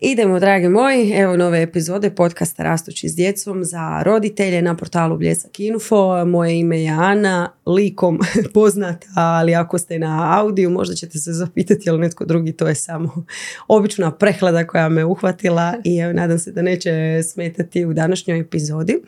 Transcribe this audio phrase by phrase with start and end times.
[0.00, 5.60] Idemo, dragi moji, evo nove epizode podcasta Rastući s djecom za roditelje na portalu Bljesak
[5.60, 6.24] Info.
[6.24, 8.18] Moje ime je Ana, likom
[8.54, 12.74] poznata, ali ako ste na audiju možda ćete se zapitati ali netko drugi, to je
[12.74, 13.24] samo
[13.68, 19.02] obična prehlada koja me uhvatila i evo, nadam se da neće smetati u današnjoj epizodi.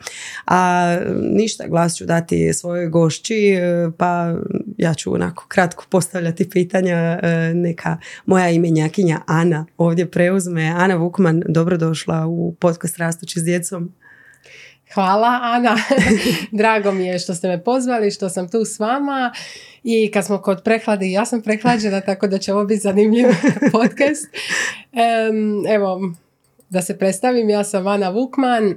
[0.45, 3.57] A ništa, glas ću dati svojoj gošći,
[3.97, 4.35] pa
[4.77, 7.19] ja ću onako kratko postavljati pitanja,
[7.53, 13.93] neka moja imenjakinja Ana ovdje preuzme Ana Vukman, dobrodošla u podcast Rastući s djecom.
[14.93, 15.75] Hvala Ana,
[16.59, 19.33] drago mi je što ste me pozvali, što sam tu s vama
[19.83, 23.27] i kad smo kod prehlade, ja sam prehlađena tako da će ovo biti zanimljiv
[23.71, 24.27] podcast.
[25.69, 26.13] evo,
[26.69, 28.75] da se predstavim, ja sam Ana Vukman,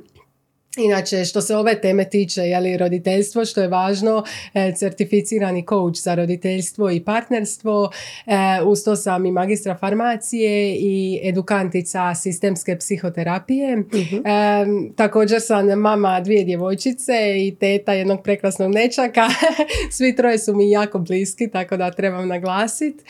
[0.76, 6.14] Inače, što se ove teme tiče, je roditeljstvo, što je važno, e, certificirani coach za
[6.14, 7.90] roditeljstvo i partnerstvo,
[8.26, 13.76] e, uz to sam i magistra farmacije i edukantica sistemske psihoterapije.
[13.76, 14.16] Mhm.
[14.26, 19.28] E, također sam mama dvije djevojčice i teta jednog prekrasnog nečaka.
[19.96, 23.04] Svi troje su mi jako bliski, tako da trebam naglasiti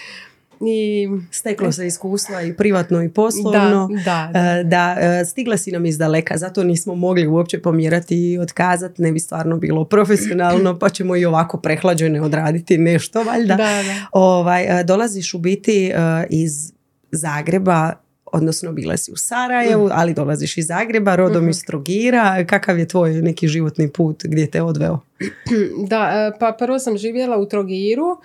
[0.67, 3.89] i steklo se iskustva i privatno i poslovno.
[4.05, 4.97] Da, da, e, da.
[5.01, 9.21] E, stigla si nam iz daleka, zato nismo mogli uopće pomjerati i otkazati, ne bi
[9.21, 13.57] stvarno bilo profesionalno, pa ćemo i ovako prehlađene odraditi nešto, valjda.
[13.57, 13.83] Da,
[14.13, 15.93] Ovaj, e, dolaziš u biti
[16.31, 16.73] iz
[17.13, 17.93] Zagreba,
[18.33, 19.91] odnosno bila si u Sarajevu, mm.
[19.93, 21.67] ali dolaziš iz Zagreba, rodom iz mhm.
[21.67, 22.45] Trogira.
[22.45, 24.99] Kakav je tvoj neki životni put gdje te odveo?
[25.89, 28.19] Da, pa prvo sam živjela u Trogiru,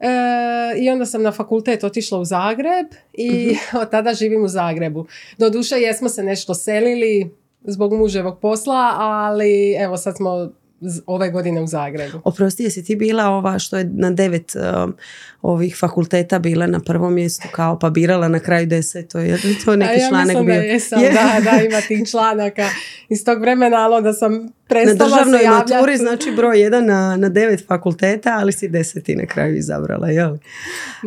[0.00, 0.08] E,
[0.78, 3.78] I onda sam na fakultet otišla u Zagreb i mhm.
[3.82, 5.06] od tada živim u Zagrebu.
[5.38, 7.30] Doduše jesmo se nešto selili
[7.64, 10.50] zbog muževog posla, ali evo sad smo
[11.06, 12.20] ove godine u Zagrebu.
[12.24, 14.96] Oprosti, jesi ti bila ova što je na devet um,
[15.42, 19.76] ovih fakulteta bila na prvom mjestu kao pa birala na kraju deset, to je to
[19.76, 20.54] neki ja članak bio.
[20.54, 22.68] Da, jesam, da, da, ima tih članaka
[23.08, 27.66] iz tog vremena, ali onda sam Na državnoj maturi znači broj jedan na, na devet
[27.66, 30.36] fakulteta, ali si deseti na kraju izabrala, jel?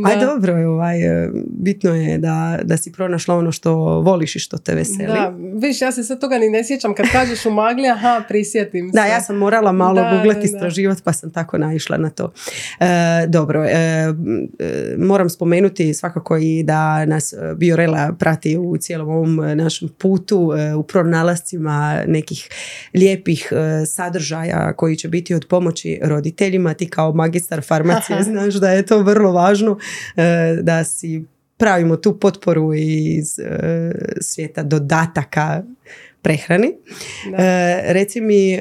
[0.05, 4.57] Aj dobro, ovaj, e, bitno je da, da si pronašla ono što voliš i što
[4.57, 5.07] te veseli.
[5.07, 8.89] Da, viš, ja se sad toga ni ne sjećam kad kažeš u magli, aha, prisjetim
[8.89, 8.95] se.
[8.95, 12.31] Da, ja sam morala malo googlati, istraživati, pa sam tako naišla na to.
[12.79, 19.35] E, dobro, e, e, moram spomenuti svakako i da nas Biorela prati u cijelom ovom
[19.35, 22.49] našem putu, u pronalascima nekih
[22.93, 26.73] lijepih E, sadržaja koji će biti od pomoći roditeljima.
[26.73, 29.77] Ti kao magistar farmacije znaš da je to vrlo važno
[30.15, 31.23] e, da si
[31.57, 35.63] pravimo tu potporu iz e, svijeta dodataka
[36.21, 36.73] prehrani.
[37.85, 38.59] Reci mi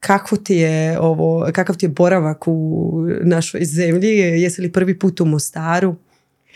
[0.00, 4.08] kako ti je ovo, kakav ti je boravak u našoj zemlji?
[4.18, 5.96] Jesi li prvi put u Mostaru?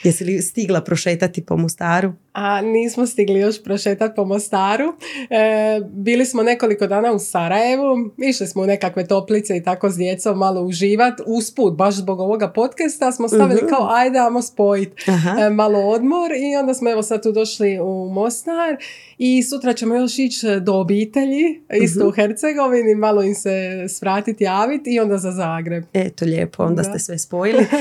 [0.02, 2.12] Jesi li stigla prošetati po Mostaru?
[2.32, 4.84] A nismo stigli još prošetati po Mostaru.
[5.30, 9.96] E, bili smo nekoliko dana u Sarajevu, išli smo u nekakve toplice i tako s
[9.96, 11.20] djecom malo uživat.
[11.26, 15.02] Usput, baš zbog ovoga podcasta smo stavili uh kao ajde, ajmo spojiti
[15.40, 16.30] e, malo odmor.
[16.32, 18.76] I onda smo evo sad tu došli u Mostar.
[19.18, 24.94] I sutra ćemo još ići do obitelji, isto u Hercegovini, malo im se svratiti, javiti
[24.94, 25.84] i onda za Zagreb.
[25.92, 27.66] Eto, lijepo, onda ste sve spojili.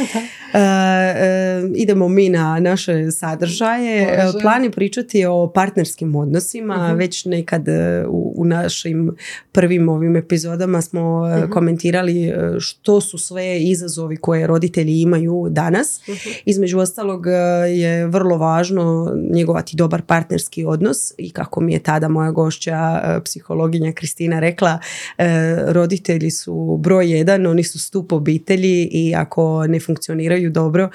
[0.53, 6.87] E, e, idemo mi na naše sadržaje plan je pričati o partnerskim odnosima.
[6.87, 6.97] Mhm.
[6.97, 9.15] Već nekad e, u, u, našim
[9.51, 16.07] prvim ovim epizodama smo uh komentirali e, što su sve izazovi koje roditelji imaju danas.
[16.07, 16.15] uh
[16.45, 17.25] Između ostalog
[17.69, 23.91] je vrlo važno njegovati dobar partnerski odnos i kako mi je tada moja gošća psihologinja
[23.91, 24.79] Kristina rekla
[25.67, 30.89] roditelji su broj jedan, oni su stup obitelji i ako ne funkcioniraju dobro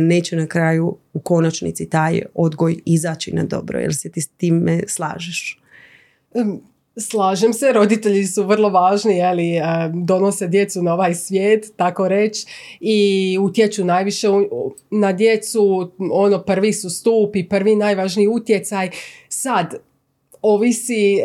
[0.00, 3.78] neće na kraju u konačnici taj odgoj izaći na dobro.
[3.78, 5.60] Jel se ti s time slažeš?
[6.98, 9.52] Slažem se, roditelji su vrlo važni, ali
[10.04, 12.46] donose djecu na ovaj svijet, tako reći,
[12.80, 14.28] i utječu najviše
[14.90, 18.90] na djecu, ono prvi su stup i prvi najvažniji utjecaj.
[19.28, 19.74] Sad,
[20.54, 21.16] ovisi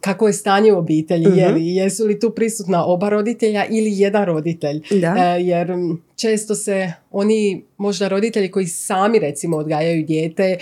[0.00, 4.82] kako je stanje u obitelji, uh jesu li tu prisutna oba roditelja ili jedan roditelj.
[4.90, 5.14] Da.
[5.18, 5.72] E, jer
[6.16, 10.56] često se oni, možda roditelji koji sami recimo odgajaju dijete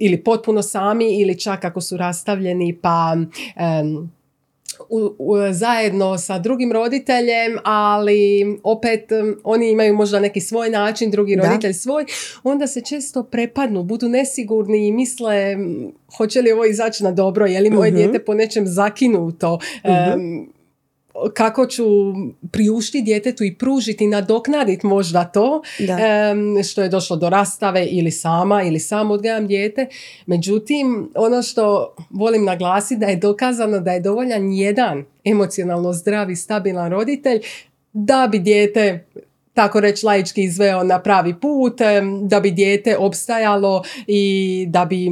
[0.00, 3.16] ili potpuno sami ili čak ako su rastavljeni pa
[4.88, 9.04] u, zajedno sa drugim roditeljem, ali opet
[9.44, 12.04] oni imaju možda neki svoj način, drugi roditelj svoj,
[12.42, 15.56] onda se često prepadnu, budu nesigurni i misle
[16.16, 19.58] hoće li ovo izaći na dobro, je li moje uh dijete po nečem zakinuto.
[19.84, 20.59] uh
[21.34, 21.84] kako ću
[22.50, 25.62] priuštiti djetetu i pružiti, nadoknaditi možda to
[26.70, 29.86] što je došlo do rastave ili sama ili sam odgajam dijete.
[30.26, 36.90] Međutim, ono što volim naglasiti da je dokazano da je dovoljan jedan emocionalno zdravi, stabilan
[36.90, 37.40] roditelj
[37.92, 39.06] da bi dijete
[39.54, 41.78] tako reći laički izveo na pravi put,
[42.22, 45.10] da bi dijete opstajalo i da bi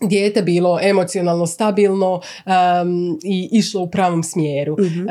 [0.00, 2.20] dijete bilo emocionalno stabilno
[3.24, 4.76] i išlo u pravom smjeru.
[4.80, 5.06] mm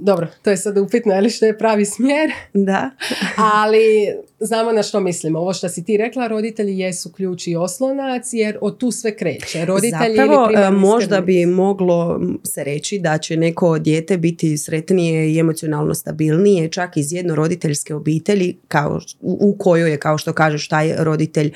[0.00, 2.32] dobro, to je sad upitno, je li što je pravi smjer?
[2.54, 2.90] Da.
[3.62, 5.38] Ali znamo na što mislimo.
[5.38, 9.64] Ovo što si ti rekla, roditelji jesu ključ i oslonac, jer od tu sve kreće.
[9.64, 15.38] Roditelji Zapravo, ili možda bi moglo se reći da će neko dijete biti sretnije i
[15.38, 21.52] emocionalno stabilnije, čak iz jednoroditeljske obitelji, kao, u kojoj je, kao što kažeš, taj roditelj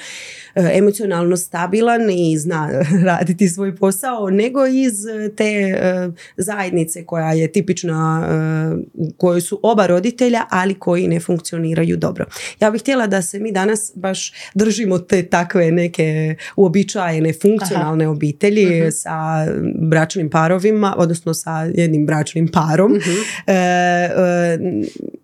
[0.54, 2.70] e, emocionalno stabilan i zna
[3.10, 4.94] raditi svoj posao, nego iz
[5.36, 8.32] te e, zajednice koja je tipična, e,
[8.94, 12.24] u kojoj su oba roditelja, ali koji ne funkcioniraju dobro.
[12.60, 18.66] Ja bih htjela da se mi danas baš držimo te takve neke uobičajene funkcionalne obitelji
[18.66, 18.90] mhm.
[18.90, 19.46] sa
[19.90, 22.92] bračnim parovima, odnosno sa jednim bračnim parom.
[22.92, 23.10] Mhm.
[23.46, 24.58] E, e,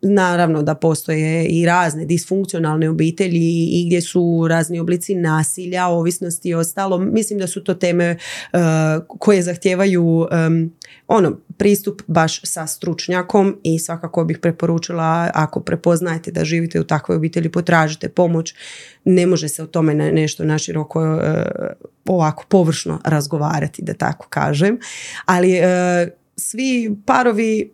[0.02, 6.54] naravno da postoje i razne disfunkcionalne obitelji i gdje su razni oblici nasilja, ovisnosti i
[6.54, 6.98] ostalo.
[6.98, 8.16] Mislim da su to teme e,
[9.18, 10.26] koje zahtijevaju
[11.08, 17.16] ono pristup baš sa stručnjakom i svakako bih preporučila ako prepoznajete da živite u takvoj
[17.16, 18.54] obitelji potražite pomoć.
[19.04, 21.22] Ne može se o tome nešto naširoko uh,
[22.04, 24.78] ovako površno razgovarati da tako kažem.
[25.24, 25.62] Ali e,
[26.36, 27.72] svi parovi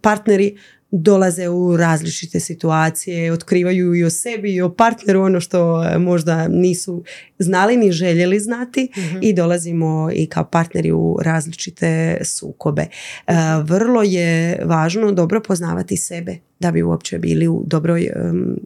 [0.00, 0.58] partneri
[0.90, 6.48] dolaze u različite situacije, otkrivaju i o sebi i o partneru ono što e, možda
[6.48, 7.04] nisu
[7.38, 9.18] znali ni željeli znati mhm.
[9.22, 12.82] i dolazimo i kao partneri u različite sukobe.
[12.82, 13.32] E,
[13.62, 18.10] vrlo je važno dobro poznavati sebe da bi uopće bili u dobroj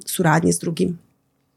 [0.07, 0.99] suradnji s drugim.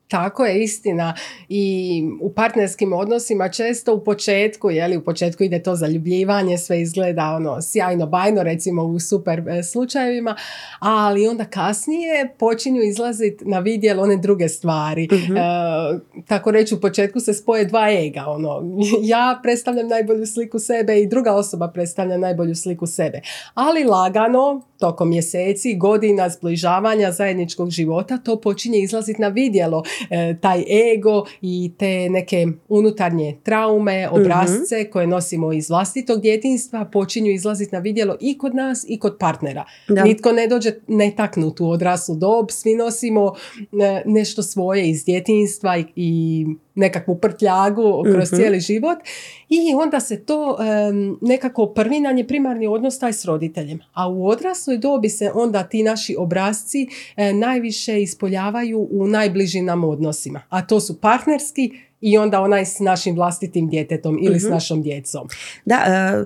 [0.08, 1.14] Tako je istina
[1.50, 7.36] i u partnerskim odnosima često u početku, li u početku ide to zaljubljivanje, sve izgleda
[7.36, 10.36] ono sjajno bajno recimo u super e, slučajevima,
[10.80, 15.08] ali onda kasnije počinju izlaziti na vidjelo one druge stvari.
[15.12, 15.38] Mhm.
[15.38, 15.42] E,
[16.28, 18.62] tako reći u početku se spoje dva ega, ono
[19.14, 23.22] ja predstavljam najbolju sliku sebe i druga osoba predstavlja najbolju sliku sebe.
[23.54, 30.64] Ali lagano tokom mjeseci, godina zbližavanja zajedničkog života to počinje izlaziti na vidjelo E, taj
[30.94, 34.92] ego i te neke unutarnje traume, obrazce mhm.
[34.92, 39.66] koje nosimo iz vlastitog djetinstva počinju izlaziti na vidjelo i kod nas i kod partnera.
[39.88, 43.34] Nitko ne dođe netaknut u odraslu dob, svi nosimo
[43.82, 46.46] e, nešto svoje iz djetinstva i
[46.76, 48.36] nekakvu prtljagu kroz mhm.
[48.36, 48.98] cijeli život
[49.50, 50.58] i onda se to
[51.22, 53.80] nekako prvi nam je primarni odnos taj s roditeljem.
[53.94, 59.84] A u odrasloj dobi se onda ti naši obrazci e, najviše ispoljavaju u najbližim nam
[59.84, 60.42] odnosima.
[60.50, 61.72] A to su partnerski
[62.06, 64.54] i onda onaj s našim vlastitim djetetom ili s mhm.
[64.54, 65.28] našom djecom.
[65.66, 66.26] Da, e,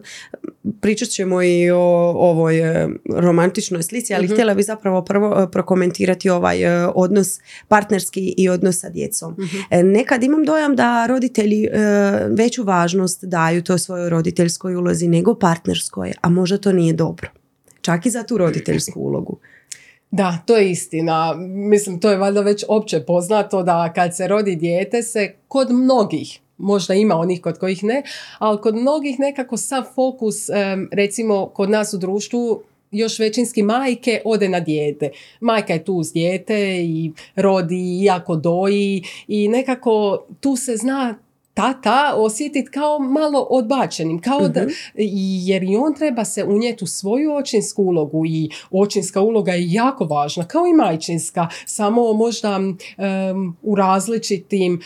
[0.82, 1.80] pričat ćemo i o
[2.18, 6.60] ovoj e, romantičnoj slici, ali uh htjela bih zapravo prvo e, prokomentirati ovaj
[6.96, 9.34] odnos partnerski i odnos sa djecom.
[9.34, 11.68] uh Nekad imam dojam da roditelji
[12.38, 17.30] veću važnost daju toj svojoj roditeljskoj ulozi nego partnerskoj, a možda to nije dobro.
[17.82, 19.40] Čak i za tu roditeljsku ulogu.
[20.12, 21.34] Da, to je istina.
[21.48, 26.40] Mislim, to je valjda već opće poznato da kad se rodi dijete se kod mnogih,
[26.58, 28.04] možda ima onih kod kojih ne,
[28.40, 30.36] ali kod mnogih nekako sav fokus,
[30.92, 35.10] recimo kod nas u društvu, još većinski majke ode na dijete.
[35.40, 41.16] Majka je tu uz dijete i rodi, jako doji i nekako tu se zna
[41.60, 44.72] tata osjetiti kao malo odbačenim, kao da, mhm.
[45.48, 50.06] jer i on treba se unijeti u svoju očinsku ulogu i očinska uloga je jako
[50.06, 52.60] važna, kao i majčinska, samo možda
[53.62, 54.82] u različitim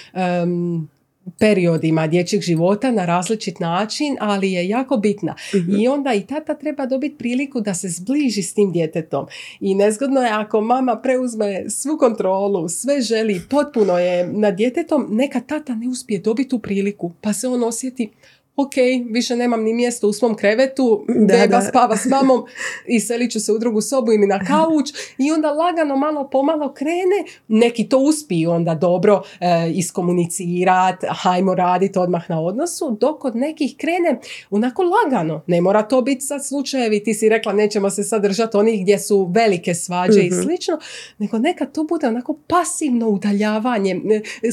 [1.40, 5.36] periodima dječjeg života na različit način, ali je jako bitna.
[5.56, 5.76] Mhm.
[5.76, 9.26] I onda i tata treba dobiti priliku da se zbliži s tim djetetom.
[9.60, 15.40] I nezgodno je ako mama preuzme svu kontrolu, sve želi, potpuno je nad djetetom, neka
[15.40, 18.10] tata ne uspije dobiti tu priliku, pa se on osjeti
[18.56, 18.74] ok,
[19.10, 22.44] više nemam ni mjesto u svom krevetu, da, beba spava s mamom
[22.96, 26.74] i selit ću se u drugu sobu ili na kauč i onda lagano malo pomalo
[26.74, 33.36] krene, neki to uspiju onda dobro e, iskomunicirati, hajmo raditi odmah na odnosu, dok od
[33.36, 34.20] nekih krene
[34.50, 38.58] onako lagano, ne mora to biti sad slučajevi, ti si rekla nećemo se sad držati
[38.58, 40.42] onih gdje su velike svađe i mhm.
[40.42, 40.80] slično,
[41.18, 44.02] nego neka to bude onako pasivno udaljavanje,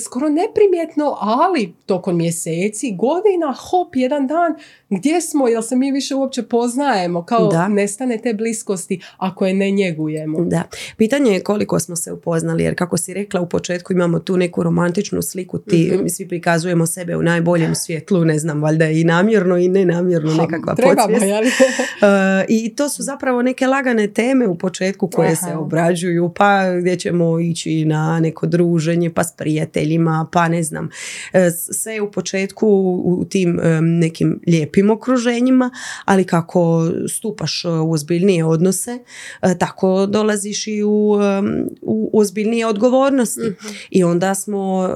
[0.04, 4.56] skoro neprimjetno, ali tokom mjeseci, godina, hop, jedan dan
[4.90, 7.68] gdje smo, jel se mi više uopće poznajemo, kao da.
[7.68, 10.44] nestane te bliskosti ako je ne njegujemo.
[10.44, 10.62] Da.
[10.96, 14.62] Pitanje je koliko smo se upoznali, jer kako si rekla u početku imamo tu neku
[14.62, 19.04] romantičnu sliku, ti, mm mi svi prikazujemo sebe u najboljem svjetlu, ne znam, valjda i
[19.04, 21.60] namjerno i nenamjerno nekakva podsvijest.
[21.60, 22.08] uh,
[22.48, 27.40] I to su zapravo neke lagane teme u početku koje se obrađuju, pa gdje ćemo
[27.40, 30.84] ići na neko druženje, pa s prijateljima, pa ne znam.
[30.84, 31.40] Uh,
[31.72, 32.68] sve u početku
[33.04, 35.70] u tim um, nekim lijepim okruženjima,
[36.04, 38.98] ali kako stupaš u ozbiljnije odnose,
[39.42, 43.40] uh, tako dolaziš i u, um, u ozbiljnije odgovornosti.
[43.40, 43.68] Mhm.
[43.90, 44.90] I onda smo,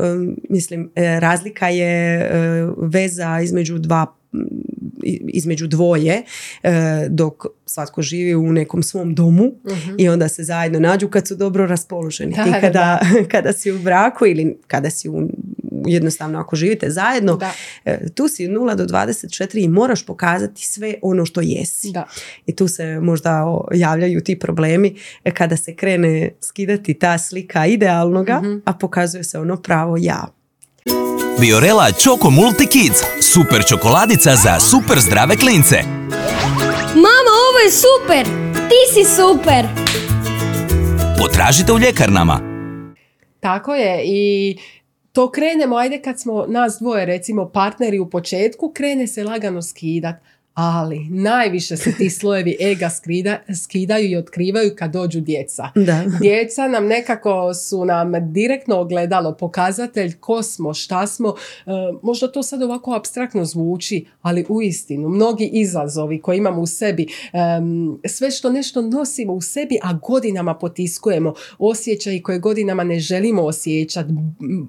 [0.51, 2.31] mislim, e, razlika je e,
[2.77, 4.17] veza između dva
[5.29, 6.23] između dvoje
[6.63, 9.95] e, dok svatko živi u nekom svom domu mhm.
[9.99, 12.33] i onda se zajedno nađu kad su dobro raspoloženi.
[12.33, 13.01] I kada,
[13.33, 15.29] kada si u braku ili kada si u,
[15.87, 17.39] jednostavno ako živite zajedno,
[17.85, 21.91] e, tu si 0 do 24 i moraš pokazati sve ono što jesi.
[21.93, 22.07] Da.
[22.47, 28.41] I tu se možda javljaju ti problemi e, kada se krene skidati ta slika idealnoga,
[28.41, 28.59] mhm.
[28.65, 30.44] a pokazuje se ono pravo ja.
[31.41, 33.03] Biorela Choco Multi Kids.
[33.21, 35.77] Super čokoladica za super zdrave klince.
[36.95, 38.25] Mama, ovo je super!
[38.69, 39.67] Ti si super!
[41.19, 42.41] Potražite u ljekarnama.
[43.41, 44.57] Tako je i
[45.13, 50.17] to krenemo, ajde kad smo nas dvoje recimo partneri u početku, krene se lagano skidat
[50.55, 55.69] ali najviše se ti slojevi ega skida, skidaju i otkrivaju kad dođu djeca.
[55.75, 56.05] Da.
[56.21, 61.35] Djeca nam nekako su nam direktno ogledalo pokazatelj ko smo, šta smo.
[61.67, 61.71] E,
[62.03, 67.07] možda to sad ovako abstraktno zvuči, ali u istinu mnogi izazovi koje imamo u sebi,
[68.07, 74.09] sve što nešto nosimo u sebi, a godinama potiskujemo, osjećaj koje godinama ne želimo osjećati,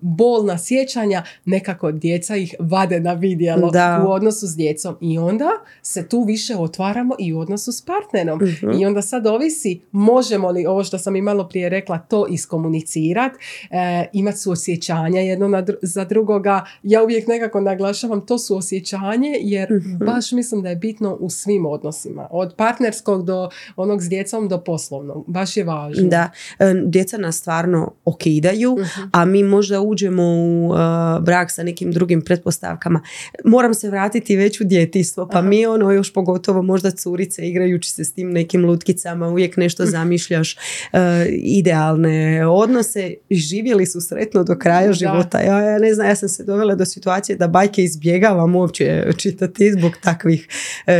[0.02, 3.72] bolna sjećanja, nekako djeca ih vade na vidjelo
[4.08, 4.98] u odnosu s djecom.
[5.02, 5.50] I onda
[5.82, 8.40] se tu više otvaramo i u odnosu s partnerom.
[8.44, 8.72] Mhm.
[8.80, 13.36] I onda sad ovisi možemo li ovo što sam i malo prije rekla to iskomunicirati,
[13.72, 16.66] e, imati suosjećanja jedno na za drugoga.
[16.84, 20.06] Ja uvijek nekako naglašavam to suosjećanje jer mhm.
[20.06, 22.28] baš mislim da je bitno u svim odnosima.
[22.32, 25.24] Od partnerskog do onog s djecom do poslovnog.
[25.28, 26.10] Baš je važno.
[26.10, 29.10] Da, e, djeca nas stvarno okidaju, mhm.
[29.12, 30.78] a mi možda uđemo u uh,
[31.24, 33.02] brak sa nekim drugim pretpostavkama.
[33.46, 38.06] Moram se vratiti već u djetinstvo, pa mi ono još pogotovo možda curice igrajući se
[38.06, 41.00] s tim nekim lutkicama uvijek nešto zamišljaš uh,
[41.32, 43.14] idealne odnose.
[43.30, 45.40] Živjeli su sretno do kraja života.
[45.40, 49.72] Ja, ja ne znam ja sam se dovela do situacije da bajke izbjegavam uopće čitati
[49.72, 50.48] zbog takvih
[50.88, 50.94] uh,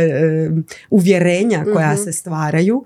[0.90, 2.02] uvjerenja koja mhm.
[2.02, 2.84] se stvaraju.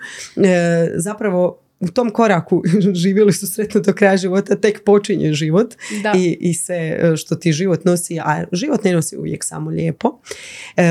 [0.97, 2.63] Zapravo u tom koraku
[3.03, 5.75] živjeli su sretno do kraja života, tek počinje život
[6.17, 10.21] i, i sve što ti život nosi, a život ne nosi uvijek samo lijepo,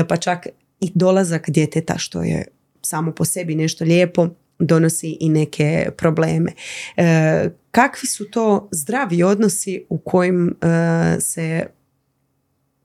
[0.08, 0.46] pa čak
[0.80, 2.44] i dolazak djeteta što je
[2.82, 6.52] samo po sebi nešto lijepo donosi i neke probleme.
[6.96, 11.66] E, kakvi su to zdravi odnosi u kojim e, se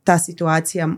[0.03, 0.89] ta situacija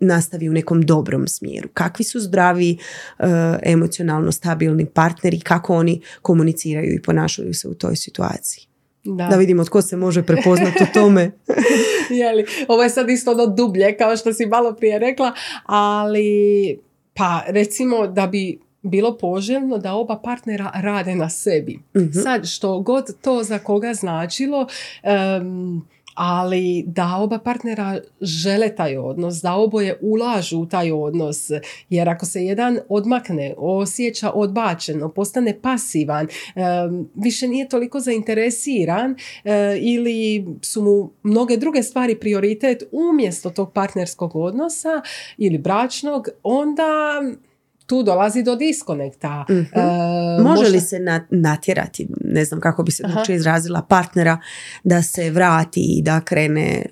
[0.00, 1.68] nastavi u nekom dobrom smjeru.
[1.74, 2.78] Kakvi su zdravi,
[3.18, 3.24] e,
[3.62, 8.66] emocionalno stabilni partneri, kako oni komuniciraju i ponašaju se u toj situaciji.
[9.06, 9.26] Da.
[9.26, 11.30] da vidimo tko se može prepoznati u tome.
[12.20, 15.32] Jeli, ovo je sad isto ono dublje, kao što si malo prije rekla,
[15.64, 16.78] ali
[17.14, 21.78] pa recimo da bi bilo poželjno da oba partnera rade na sebi.
[21.96, 22.10] Mhm.
[22.10, 24.66] Sad, što god to za koga značilo,
[26.16, 31.50] ali da oba partnera žele taj odnos, da oboje ulažu u taj odnos,
[31.88, 36.28] jer ako se jedan odmakne, osjeća odbačeno, postane pasivan,
[37.14, 44.36] više nije toliko zainteresiran eh, ili su mu mnoge druge stvari prioritet umjesto tog partnerskog
[44.36, 45.02] odnosa
[45.38, 47.22] ili bračnog, onda
[47.86, 49.44] tu dolazi do diskonekta.
[49.50, 51.00] mm Može li se
[51.30, 54.38] natjerati, ne znam kako bi se uopće izrazila, partnera
[54.84, 56.86] da se vrati i da krene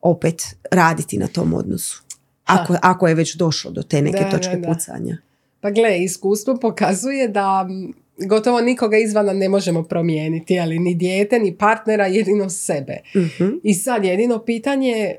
[0.00, 2.02] opet raditi na tom odnosu?
[2.44, 5.16] Ako, ako je već došlo do te neke točke pucanja.
[5.60, 7.66] Pa gle, iskustvo pokazuje da
[8.28, 12.96] gotovo nikoga izvana ne možemo promijeniti, ali ni dijete, ni partnera, jedino sebe.
[13.16, 13.48] Mhm.
[13.62, 15.14] I sad jedino pitanje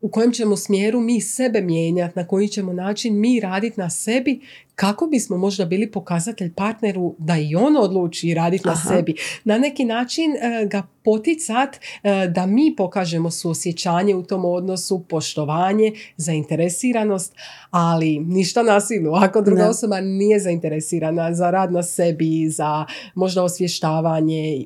[0.00, 4.40] u kojem ćemo smjeru mi sebe mijenjati, na koji ćemo način mi raditi na sebi,
[4.74, 9.14] kako bismo možda bili pokazatelj partneru da i on odluči raditi na sebi.
[9.44, 15.92] Na neki način e, ga poticat e, da mi pokažemo suosjećanje u tom odnosu, poštovanje,
[16.16, 17.34] zainteresiranost,
[17.70, 19.14] ali ništa na silu.
[19.14, 24.64] Ako druga osoba nije zainteresirana za rad na sebi, za možda osvještavanje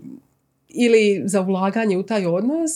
[0.74, 2.72] ili za ulaganje u taj odnos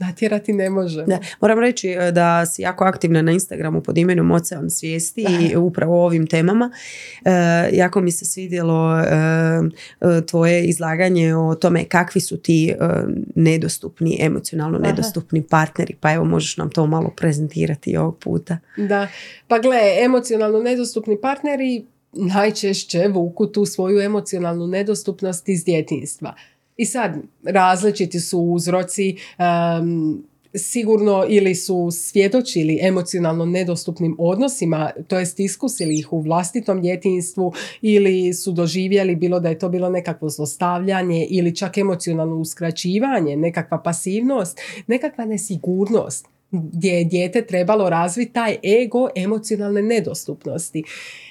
[0.00, 1.04] natjerati ne može.
[1.04, 5.56] Da, moram reći e, da si jako aktivna na Instagramu pod imenom Ocean svijesti i
[5.56, 6.70] upravo o ovim temama.
[7.24, 7.30] E,
[7.72, 9.06] jako mi se svidjelo e,
[10.26, 12.74] tvoje izlaganje o tome kakvi su ti
[13.34, 15.94] nedostupni, emocionalno nedostupni partneri.
[16.00, 18.58] Pa evo možeš nam to malo prezentirati ovog puta.
[18.76, 19.08] Da,
[19.48, 26.34] pa gle, emocionalno nedostupni partneri najčešće vuku tu svoju emocionalnu nedostupnost iz djetinstva.
[26.80, 29.16] I sad, različiti su uzroci,
[30.54, 38.34] sigurno ili su svjedočili emocionalno nedostupnim odnosima, to jest iskusili ih u vlastitom djetinstvu ili
[38.34, 44.60] su doživjeli bilo da je to bilo nekakvo zlostavljanje ili čak emocionalno uskraćivanje, nekakva pasivnost,
[44.86, 50.82] nekakva nesigurnost gdje je dijete trebalo razviti taj ego emocionalne nedostupnosti.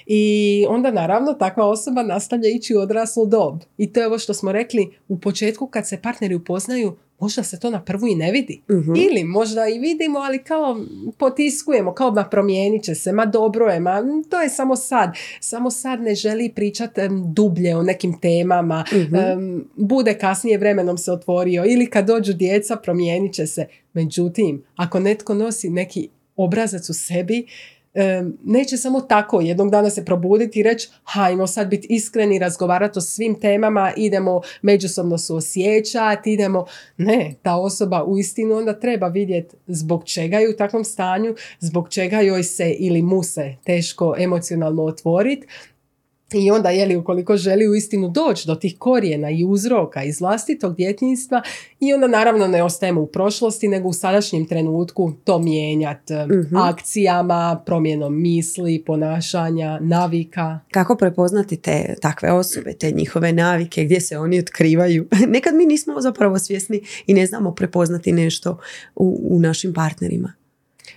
[0.06, 3.60] I onda naravno takva osoba nastavlja ići u odraslu dob.
[3.78, 7.60] I to je ovo što smo rekli u početku kad se partneri upoznaju, možda se
[7.60, 8.62] to na prvu i ne vidi.
[8.70, 8.94] Mhm.
[8.94, 10.80] Ili možda i vidimo, ali kao
[11.18, 15.10] potiskujemo, kao ma promijenit će se, ma dobro je, ma to je samo sad.
[15.40, 17.00] Samo sad ne želi pričati
[17.34, 19.58] dublje o nekim temama, mhm.
[19.76, 23.66] bude kasnije vremenom se otvorio ili kad dođu djeca promijenit će se.
[23.92, 27.46] Međutim, ako netko nosi neki obrazac u sebi,
[28.44, 33.02] neće samo tako jednog dana se probuditi i reći hajmo sad biti iskreni, razgovarati o
[33.02, 36.66] svim temama, idemo međusobno suosjećati, idemo...
[36.96, 41.88] Ne, ta osoba u istinu onda treba vidjeti zbog čega je u takvom stanju, zbog
[41.88, 45.46] čega joj se ili mu se teško emocionalno otvoriti
[46.34, 50.76] i onda, jeli, ukoliko želi u istinu doći do tih korijena i uzroka iz vlastitog
[50.76, 51.42] djetinjstva
[51.80, 57.62] i onda naravno ne ostajemo u prošlosti, nego u sadašnjem trenutku to mijenjati uh akcijama,
[57.66, 60.58] promjenom misli, ponašanja, navika.
[60.70, 65.08] Kako prepoznati te takve osobe, te njihove navike, gdje se oni otkrivaju?
[65.34, 68.58] Nekad mi nismo zapravo svjesni i ne znamo prepoznati nešto
[68.96, 70.39] u, u našim partnerima.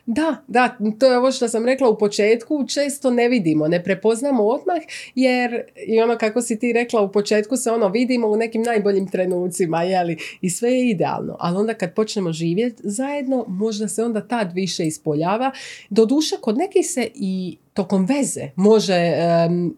[0.06, 4.44] Da, da, to je ovo što sam rekla u početku, često ne vidimo, ne prepoznamo
[4.44, 4.82] odmah
[5.16, 9.12] jer i ono kako si ti rekla u početku se ono vidimo u nekim najboljim
[9.12, 14.28] trenucima, jeli, i sve je idealno, ali onda kad počnemo živjeti zajedno, možda se onda
[14.28, 15.52] tad više ispoljava.
[15.90, 19.14] Doduše, kod nekih se i tokom veze može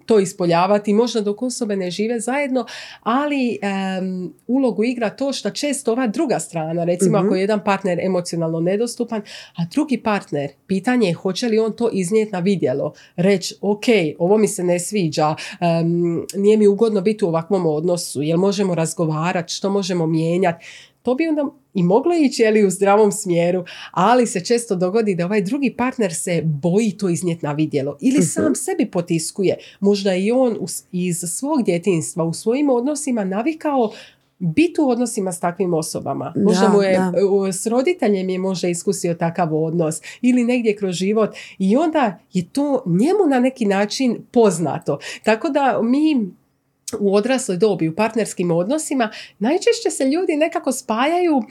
[0.05, 2.65] to ispoljavati, možda dok osobe ne žive zajedno,
[3.03, 3.59] ali
[4.47, 7.25] ulogu igra to što često ova druga strana, recimo mhm.
[7.25, 9.21] ako je jedan partner emocionalno nedostupan,
[9.57, 13.85] a drugi partner, pitanje je hoće li on to iznijeti na vidjelo, reći ok,
[14.19, 15.35] ovo mi se ne sviđa,
[16.35, 20.65] nije mi ugodno biti u ovakvom odnosu, jel možemo razgovarati, što možemo mijenjati,
[21.05, 25.25] to bi onda i moglo ići jeli, u zdravom smjeru, ali se često dogodi da
[25.25, 28.25] ovaj drugi partner se boji to iznijeti na vidjelo ili mhm.
[28.25, 29.57] sam sebi potiskuje.
[29.79, 30.57] Možda i on
[30.91, 33.91] iz svog djetinstva u svojim odnosima navikao
[34.39, 36.33] biti u odnosima s takvim osobama.
[36.35, 36.99] Možda mu je,
[37.53, 42.83] s roditeljem je možda iskusio takav odnos ili negdje kroz život i onda je to
[42.85, 44.99] njemu na neki način poznato.
[45.23, 46.31] Tako da mi
[46.99, 51.41] u odrasloj dobi, u partnerskim odnosima, najčešće se ljudi nekako spajaju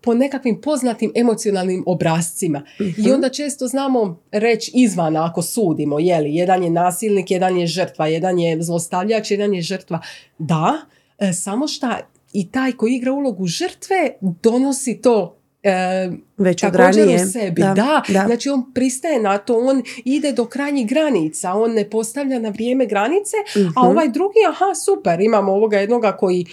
[0.00, 2.62] po nekakvim poznatim emocionalnim obrazcima.
[2.78, 3.14] I mhm.
[3.14, 8.38] onda često znamo reći izvana ako sudimo, jeli, jedan je nasilnik, jedan je žrtva, jedan
[8.38, 10.00] je zlostavljač, jedan je žrtva.
[10.38, 10.72] Da,
[11.18, 11.86] e, samo što
[12.32, 17.24] i taj koji igra ulogu žrtve donosi to e, već od ranije.
[17.24, 17.62] u sebi.
[17.62, 22.38] Da, da, znači on pristaje na to, on ide do krajnjih granica, on ne postavlja
[22.38, 23.72] na vrijeme granice, a mhm.
[23.76, 26.46] ovaj drugi, aha, super, imamo ovoga jednoga koji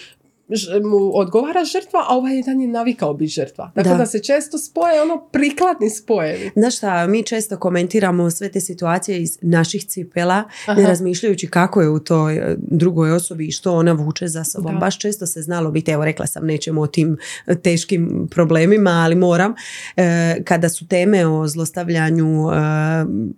[0.83, 3.71] mu odgovara žrtva, a ovaj jedan je navikao biti žrtva.
[3.75, 4.05] Tako da.
[4.05, 6.51] se često spoje ono prikladni spojevi.
[6.55, 11.89] Znaš šta, mi često komentiramo sve te situacije iz naših cipela, ne razmišljajući kako je
[11.89, 14.79] u toj e, drugoj osobi i što ona vuče za sobom.
[14.79, 19.15] Baš često se znalo biti, evo rekla sam, nećemo o tim e, teškim problemima, ali
[19.15, 19.53] moram.
[19.95, 22.49] E, kada su teme o zlostavljanju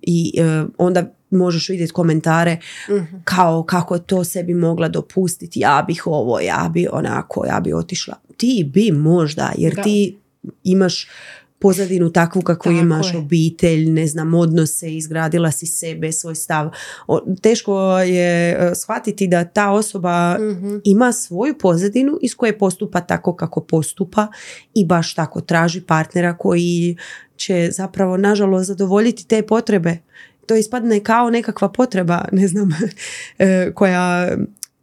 [0.01, 0.33] i
[0.77, 2.57] onda možeš vidjeti komentare
[2.89, 3.15] mhm.
[3.23, 8.15] kao kako to sebi mogla dopustiti, ja bih ovo, ja bi onako, ja bi otišla.
[8.37, 10.17] Ti bi možda, jer ti
[10.63, 11.07] imaš
[11.59, 16.69] pozadinu takvu kako imaš, obitelj, ne znam, odnose, izgradila si sebe, svoj stav.
[17.41, 20.77] teško je e, shvatiti da ta osoba mhm.
[20.83, 24.27] ima svoju pozadinu iz koje postupa tako kako postupa
[24.73, 26.97] i baš tako traži partnera koji
[27.35, 29.97] će zapravo nažalost zadovoljiti te potrebe
[30.49, 32.69] to ispadne kao nekakva potreba, ne znam,
[33.39, 34.37] e, koja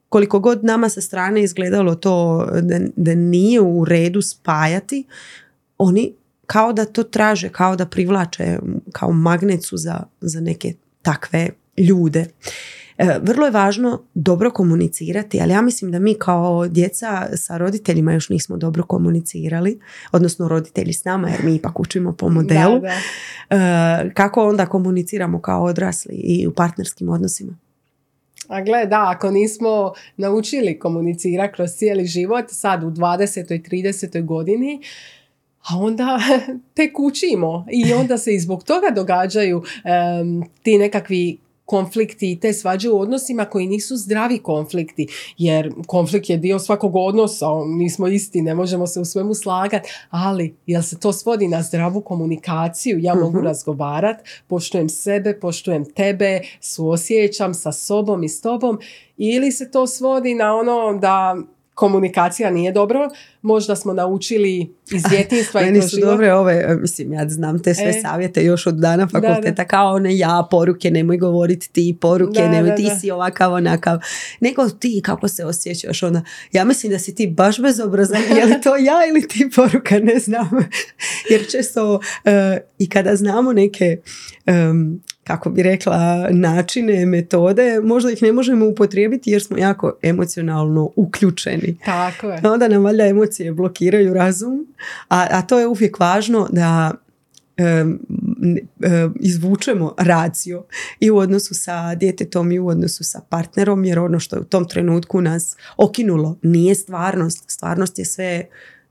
[0.08, 5.04] koliko god nama sa strane izgledalo to da, da nije u redu spajati,
[5.78, 6.14] oni
[6.46, 8.58] kao da to traže, kao da privlače
[8.92, 11.48] kao magnet za, za neke takve
[11.78, 12.26] ljude.
[12.98, 18.12] E, vrlo je važno dobro komunicirati, ali ja mislim da mi kao djeca sa roditeljima
[18.12, 19.80] još nismo dobro komunicirali,
[20.12, 22.80] odnosno roditelji s nama jer mi ipak učimo po modelu.
[23.50, 27.56] E, kako onda komuniciramo kao odrasli i u partnerskim odnosima?
[28.48, 33.54] A gle, da, ako nismo naučili komunicirati kroz cijeli život, sad u 20.
[33.54, 34.24] i 30.
[34.24, 34.80] godini,
[35.70, 36.18] a onda
[36.76, 39.62] tek učimo i onda se i zbog toga događaju
[40.62, 45.06] ti nekakvi konflikti i te svađe u odnosima koji nisu zdravi konflikti,
[45.38, 50.56] jer konflikt je dio svakog odnosa, nismo isti, ne možemo se u svemu slagati, ali
[50.66, 56.40] jel se to svodi na zdravu komunikaciju, ja mogu uh razgovarati, poštujem sebe, poštujem tebe,
[56.60, 58.78] suosjećam sa sobom i s tobom,
[59.16, 61.36] ili se to svodi na ono da
[61.76, 63.10] komunikacija nije dobro,
[63.42, 67.88] možda smo naučili iz djetinstva i su dobre ove, e, mislim, ja znam te sve
[67.88, 68.00] e.
[68.02, 72.76] savjete još od dana fakulteta, kao one ja, poruke, nemoj govoriti ti, poruke, da, nemoj
[72.76, 73.98] ti si ovakav, onakav.
[74.40, 78.60] Nego ti, kako se osjećaš, onda, ja mislim da si ti baš bezobrazan, je li
[78.62, 80.50] to ja ili ti poruka, ne znam.
[81.30, 83.96] Jer često e, i kada znamo neke
[85.26, 91.78] kako bi rekla, načine, metode, možda ih ne možemo upotrijebiti jer smo jako emocionalno uključeni.
[91.84, 92.40] Tako je.
[92.44, 94.66] Onda nam valjda emocije blokiraju razum,
[95.08, 96.92] a, a to je uvijek važno da
[99.20, 100.64] izvučemo racio
[101.00, 104.44] i u odnosu sa djetetom i u odnosu sa partnerom jer ono što je u
[104.44, 107.50] tom trenutku nas okinulo nije stvarnost.
[107.50, 108.46] Stvarnost je sve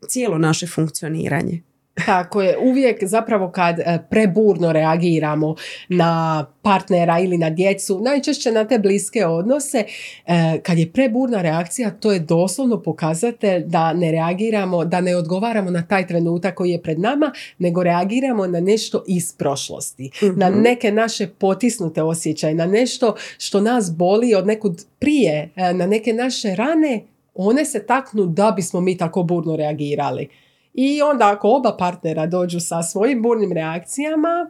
[0.07, 1.61] cijelo naše funkcioniranje.
[2.05, 5.55] Tako je, uvijek zapravo kad e, preburno reagiramo
[5.89, 9.83] na partnera ili na djecu, najčešće na te bliske odnose,
[10.25, 15.71] e, kad je preburna reakcija, to je doslovno pokazatelj da ne reagiramo, da ne odgovaramo
[15.71, 20.61] na taj trenutak koji je pred nama, nego reagiramo na nešto iz prošlosti, na mhm.
[20.61, 26.13] neke naše potisnute osjećaje, na nešto što nas boli od nekud prije, e, na neke
[26.13, 27.01] naše rane,
[27.35, 30.29] one se taknu da bismo mi tako burno reagirali.
[30.77, 34.49] I onda ako oba partnera dođu sa svojim burnim reakcijama,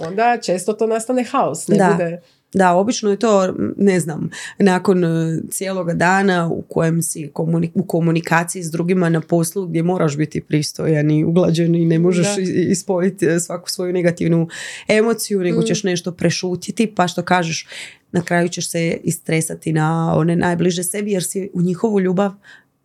[0.00, 1.68] onda često to nastane haos.
[1.68, 1.92] Ne da.
[1.92, 2.20] Bude...
[2.54, 7.30] Da, obično je to, ne znam, nakon e, cijeloga dana u kojem si
[7.74, 12.26] u komunikaciji s drugima na poslu gdje moraš biti pristojan i uglađen i ne možeš
[12.70, 14.48] ispojiti e, svaku svoju negativnu
[14.88, 15.64] emociju, nego mm.
[15.64, 17.66] ćeš nešto prešutiti pa što kažeš
[18.12, 22.32] na kraju ćeš se istresati na one najbliže sebi jer si u njihovu ljubav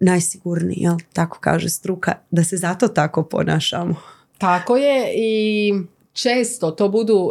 [0.02, 0.96] najsigurniji, jel?
[1.14, 3.96] Tako kaže struka, da se zato tako ponašamo.
[4.38, 5.74] Tako je i
[6.14, 7.30] često to budu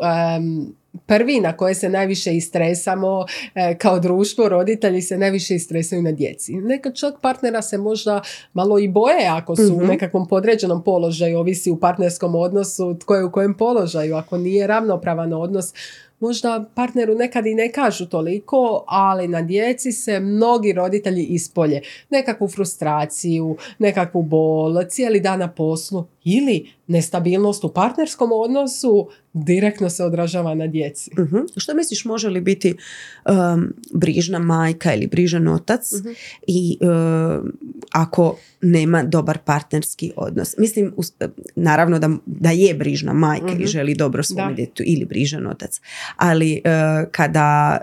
[1.07, 6.55] prvi na koje se najviše istresamo e, kao društvo, roditelji se najviše istresaju na djeci.
[6.55, 9.87] Neka čak partnera se možda malo i boje ako su u mhm.
[9.87, 15.33] nekakvom podređenom položaju, ovisi u partnerskom odnosu tko je u kojem položaju, ako nije ravnopravan
[15.33, 15.75] odnos,
[16.21, 21.83] možda partneru nekad i ne kažu toliko, ali na djeci se mnogi roditelji ispolje.
[22.11, 30.05] Nekakvu frustraciju, nekakvu bol, cijeli dan na poslu ili nestabilnost u partnerskom odnosu direktno se
[30.05, 31.11] odražava na djeci.
[31.19, 36.01] uh Što misliš, može li biti um, brižna majka ili brižan otac uh
[36.47, 37.53] i um,
[37.93, 40.55] ako nema dobar partnerski odnos?
[40.59, 40.95] Mislim,
[41.57, 43.67] naravno da, da je brižna majka i mhm.
[43.67, 45.81] želi dobro svom djetu ili brižan otac,
[46.17, 47.79] ali uh, kada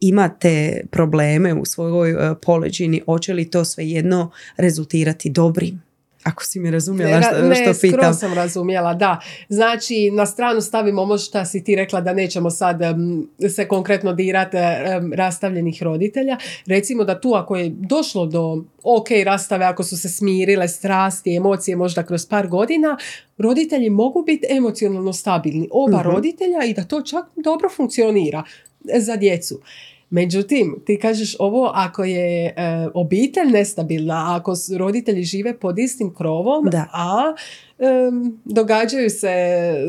[0.00, 5.85] imate probleme u svojoj uh, poleđini, hoće li to svejedno rezultirati dobrim?
[6.26, 8.08] Ako si mi razumjela što, ne, što pitam.
[8.08, 9.20] Ne, sam razumjela, da.
[9.48, 12.80] Znači, na stranu stavimo ovo što si ti rekla da nećemo sad
[13.56, 14.56] se konkretno dirati
[15.14, 16.36] rastavljenih roditelja.
[16.66, 21.76] Recimo da tu ako je došlo do ok rastave, ako su se smirile strasti, emocije
[21.76, 22.96] možda kroz par godina,
[23.38, 25.68] roditelji mogu biti emocionalno stabilni.
[25.72, 26.08] Oba mhm.
[26.08, 28.42] roditelja i da to čak dobro funkcionira
[28.98, 29.60] za djecu.
[30.10, 32.52] Međutim, ti kažeš ovo ako je e,
[32.94, 36.86] obitelj nestabilna, ako roditelji žive pod istim krovom, da.
[36.92, 37.34] a
[38.44, 39.34] događaju se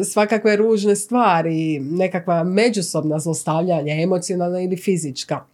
[0.03, 5.45] svakakve ružne stvari, nekakva međusobna zlostavljanja, emocionalna ili fizička.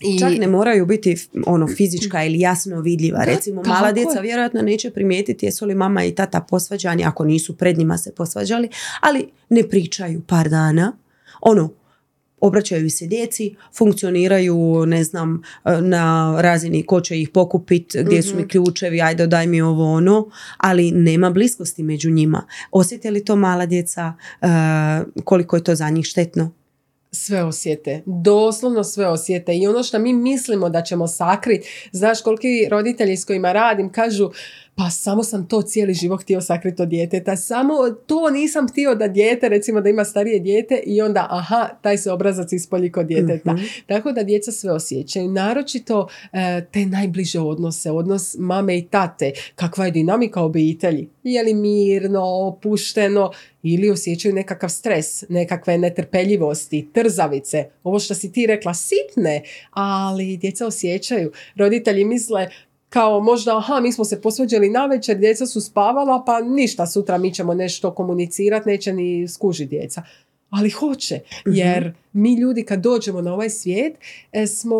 [0.00, 0.18] I...
[0.18, 3.24] Čak ne moraju biti ono fizička ili jasno vidljiva.
[3.24, 7.78] Recimo, mala djeca vjerojatno neće primijetiti jesu li mama i tata posvađani, ako nisu pred
[7.78, 8.68] njima se posvađali,
[9.00, 10.92] ali ne pričaju par dana.
[11.40, 11.70] Ono,
[12.40, 15.42] obraćaju se djeci, funkcioniraju, ne znam,
[15.80, 18.48] na razini ko će ih pokupiti, gdje su mi mhm.
[18.48, 22.46] ključevi, ajde daj mi ovo ono, ali nema bliskosti među njima.
[22.70, 24.46] Osjete li to mala djeca, e,
[25.24, 26.52] koliko je to za njih štetno?
[27.14, 32.68] sve osjete, doslovno sve osjete i ono što mi mislimo da ćemo sakriti, znaš koliki
[32.70, 34.30] roditelji s kojima radim kažu
[34.76, 37.74] pa samo sam to cijeli život htio sakriti od djeteta, samo
[38.06, 42.12] to nisam htio da dijete, recimo da ima starije dijete i onda aha, taj se
[42.12, 43.52] obrazac ispolji kod djeteta.
[43.52, 43.62] Mhm.
[43.86, 45.28] Tako da djeca sve osjećaju.
[45.28, 51.08] Naročito e, te najbliže odnose, odnos mame i tate, kakva je dinamika obitelji.
[51.22, 53.30] Je li mirno, opušteno
[53.62, 57.64] ili osjećaju nekakav stres, nekakve netrpeljivosti, trzavice.
[57.82, 61.32] Ovo što si ti rekla, sitne, ali djeca osjećaju.
[61.56, 62.48] Roditelji misle,
[62.94, 67.18] kao možda, aha, mi smo se posvađali na večer, djeca su spavala, pa ništa, sutra
[67.18, 70.02] mi ćemo nešto komunicirati, neće ni skuži djeca.
[70.54, 73.94] Ali hoće, jer mi ljudi kad dođemo na ovaj svijet
[74.32, 74.76] e, smo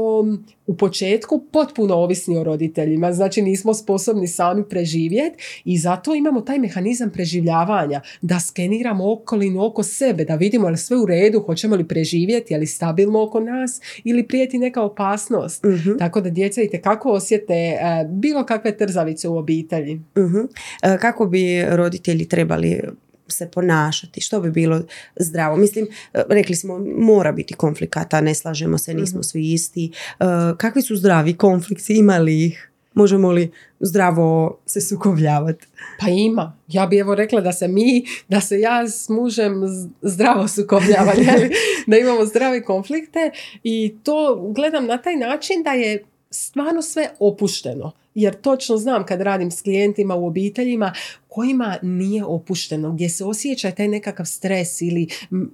[0.67, 6.59] u početku potpuno ovisni o roditeljima, znači nismo sposobni sami preživjeti i zato imamo taj
[6.59, 11.77] mehanizam preživljavanja, da skeniramo okolinu oko sebe, da vidimo je li sve u redu, hoćemo
[11.77, 15.65] li preživjeti, je li stabilno oko nas ili prijeti neka opasnost.
[15.65, 15.91] Mhm.
[15.99, 19.95] Tako da djeca i kako osjete e, bilo kakve trzavice u obitelji.
[19.95, 20.41] Mhm.
[20.83, 22.83] E, Kako bi roditelji trebali
[23.29, 24.83] se ponašati, što bi bilo
[25.17, 25.57] zdravo.
[25.57, 29.93] Mislim, e, rekli smo, mora biti konflikata, ne slažemo se, nismo svi isti.
[30.21, 30.25] E,
[30.59, 32.71] Kakvi su zdravi konflikti, ima li ih?
[32.95, 35.67] Možemo li zdravo se sukobljavati?
[36.01, 36.57] Pa ima.
[36.69, 39.63] Ja bi evo rekla da se mi, da se ja s mužem
[40.03, 41.51] zdravo sukobljavali, ali
[41.87, 43.31] da imamo zdrave konflikte
[43.63, 47.93] i to gledam na taj način da je stvarno sve opušteno.
[48.15, 50.93] Jer točno znam kad radim s klijentima u obiteljima
[51.35, 55.09] kojima nije opušteno, gdje se osjeća taj nekakav stres ili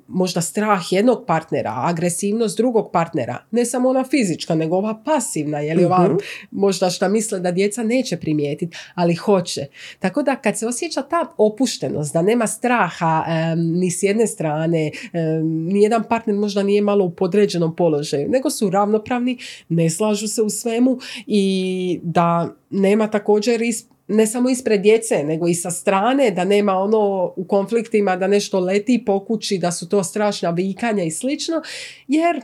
[0.09, 5.75] možda strah jednog partnera, agresivnost drugog partnera, ne samo ona fizička, nego ova pasivna, je
[5.75, 6.14] li ova Mhm.
[6.51, 9.66] možda šta misle da djeca neće primijetiti, ali hoće.
[9.99, 14.90] Tako da kad se osjeća ta opuštenost, da nema straha em, ni s jedne strane,
[15.05, 19.38] um, nijedan partner možda nije malo u podređenom položaju, nego su ravnopravni,
[19.69, 21.45] ne slažu se u svemu i
[22.03, 22.31] da
[22.71, 27.44] nema također is- ne samo ispred djece, nego i sa strane, da nema ono u
[27.44, 31.62] konfliktima da nešto leti po kući, da su to strašna vikanja i slično,
[32.09, 32.40] jer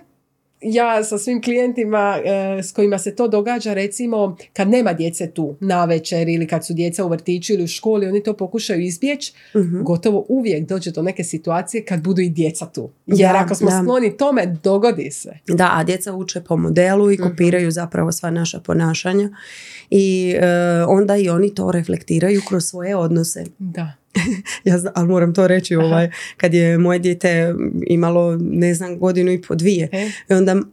[0.62, 5.56] ja sa svim klijentima e, s kojima se to događa recimo kad nema djece tu
[5.60, 9.32] na večer ili kad su djeca u vrtiću ili u školi oni to pokušaju izbjeći
[9.56, 9.82] Mhm.
[9.82, 13.70] gotovo uvijek dođe do neke situacije kad budu i djeca tu jer Da, ako smo
[13.70, 13.80] da.
[13.82, 17.22] skloni tome dogodi se Da, a djeca uče po modelu i Mhm.
[17.22, 19.30] kopiraju zapravo sva naša ponašanja
[19.90, 20.46] i e,
[20.84, 23.44] onda i oni to reflektiraju kroz svoje odnose.
[23.58, 23.92] da
[24.64, 29.32] Ja znam, ali moram to reći, ovaj, kad je moje dijete imalo, ne znam, godinu
[29.32, 30.10] i po dvije, E.
[30.30, 30.64] i onda em,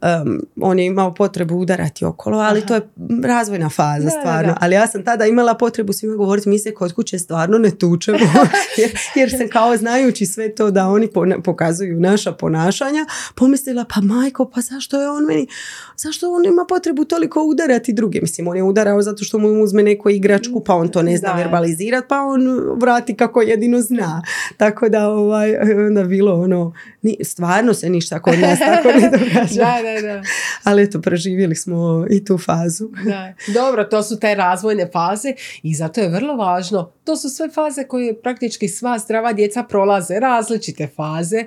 [0.56, 2.66] on je imao potrebu udarati okolo, ali Aha.
[2.66, 2.80] to je
[3.24, 4.48] razvojna faza Da, da, stvarno.
[4.48, 4.58] da.
[4.60, 8.18] Ali ja sam tada imala potrebu svima govoriti, mi se kod kuće stvarno ne tučemo,
[8.78, 14.00] jer, jer sam kao znajući sve to da oni pona- pokazuju naša ponašanja, pomislila, pa
[14.02, 15.46] majko, pa zašto je on meni,
[15.96, 18.20] zašto on ima potrebu toliko udarati druge?
[18.20, 21.28] Mislim, on je udarao zato što mu uzme neko igračku, pa on to ne zna
[21.28, 21.34] Da.
[21.34, 22.40] verbalizirati, pa on
[22.76, 24.22] vrati kako jedino zna.
[24.56, 29.64] Tako da, ovaj, onda bilo ono, ni, stvarno se ništa kod nas tako ne događa.
[29.64, 30.22] da, da, da.
[30.64, 32.88] Ali eto, preživjeli smo i tu fazu.
[33.04, 33.32] Da.
[33.54, 36.92] Dobro, to su te razvojne faze i zato je vrlo važno.
[37.04, 41.44] To su sve faze koje praktički sva zdrava djeca prolaze, različite faze,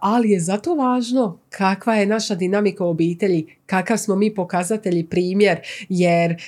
[0.00, 5.60] ali je zato važno kakva je naša dinamika u obitelji, kakav smo mi pokazatelji primjer,
[5.88, 6.42] jer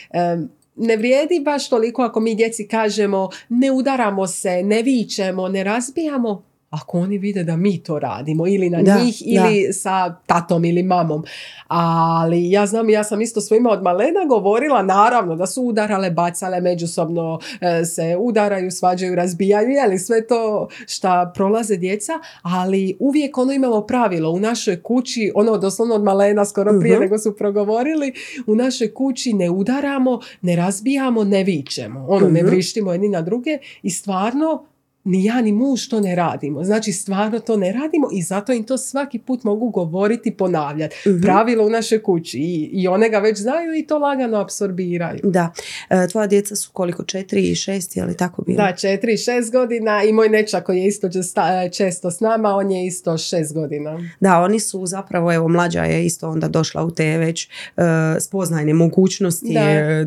[0.76, 6.42] ne vrijedi baš toliko ako mi djeci kažemo ne udaramo se, ne vičemo, ne razbijamo,
[6.70, 10.82] ako oni vide da mi to radimo ili na Da, njih ili sa tatom ili
[10.82, 11.24] mamom.
[11.68, 16.60] Ali ja znam, ja sam isto svojima od malena govorila, naravno da su udarale, bacale,
[16.60, 23.52] međusobno e, se udaraju, svađaju, razbijaju, jeli sve to šta prolaze djeca, ali uvijek ono
[23.52, 27.02] imamo pravilo u našoj kući, ono doslovno od malena skoro prije Mhm.
[27.02, 28.12] nego su progovorili,
[28.46, 32.46] u našoj kući ne udaramo, ne razbijamo, ne vičemo, ono ne Mhm.
[32.46, 33.50] vrištimo jedni na druge
[33.82, 34.64] i stvarno
[35.06, 36.64] ni ja ni muž to ne radimo.
[36.64, 40.96] Znači stvarno to ne radimo i zato im to svaki put mogu govoriti i ponavljati.
[41.08, 41.20] Mhm.
[41.22, 45.20] Pravilo u našoj kući i, i one ga već znaju i to lagano apsorbiraju.
[45.24, 45.52] Da.
[45.90, 47.04] E, tvoja djeca su koliko?
[47.04, 48.56] Četiri i šest, je li tako bilo?
[48.56, 52.48] Da, četiri i šest godina i moj nečak koji je isto česta- često s nama,
[52.48, 53.98] on je isto šest godina.
[54.20, 57.82] Da, oni su zapravo, evo, mlađa je isto onda došla u te već e,
[58.20, 59.60] spoznajne mogućnosti Da.
[59.60, 60.06] e,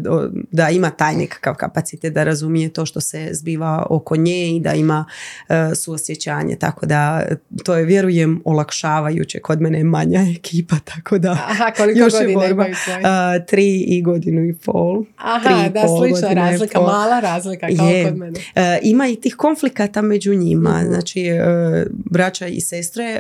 [0.52, 4.74] da ima taj nekakav kapacitet da razumije to što se zbiva oko nje i da
[4.74, 5.06] ima nema
[5.42, 7.26] uh, suosjećanje, tako da
[7.64, 9.40] to je, vjerujem, olakšavajuće.
[9.40, 12.64] Kod mene je manja ekipa, tako da Aha, koliko još je borba.
[12.64, 12.72] tvoji?
[12.72, 15.04] Uh, tri i godinu i pol.
[15.04, 16.88] Tri Aha, i da, pol slična razlika, pol.
[16.88, 18.04] mala razlika kao Je.
[18.06, 18.40] kod mene.
[18.56, 20.88] E, ima i tih konflikata među njima, Mhm.
[20.88, 21.40] znači e,
[21.90, 23.20] braća i sestre, e,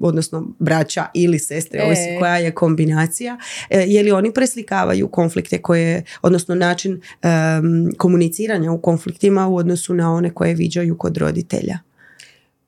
[0.00, 1.86] odnosno braća ili sestre, E.
[1.86, 3.38] ovisi koja je kombinacija,
[3.70, 7.32] e, je li oni preslikavaju konflikte koje, odnosno način em,
[7.98, 11.82] komuniciranja u konfliktima u odnosu na one koje viđaju kod roditelja.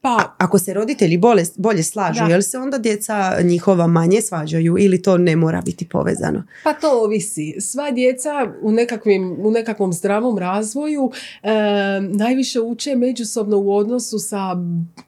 [0.05, 2.27] Pa, Ako se roditelji bolje, bolje slažu, Da.
[2.27, 6.43] je li se onda djeca njihova manje svađaju ili to ne mora biti povezano?
[6.65, 7.57] Pa to ovisi.
[7.61, 8.31] Sva djeca
[8.63, 11.11] u, nekakvim, u nekakvom zdravom razvoju
[11.43, 11.49] e,
[12.03, 14.57] najviše uče međusobno u odnosu sa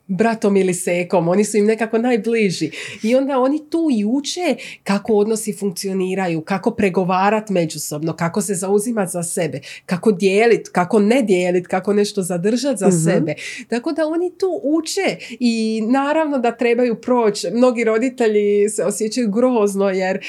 [0.09, 1.29] bratom ili sekom.
[1.29, 2.71] Oni su im nekako najbliži.
[3.03, 9.11] I onda oni tu i uče kako odnosi funkcioniraju, kako pregovarati međusobno, kako se zauzimati
[9.13, 12.97] za sebe, kako dijeliti, kako ne dijeliti, kako nešto zadržati za Mhm.
[12.97, 13.35] sebe.
[13.69, 14.86] Tako da oni tu uče
[15.31, 17.51] i naravno da trebaju proći.
[17.51, 20.21] Mnogi roditelji se osjećaju grozno jer e,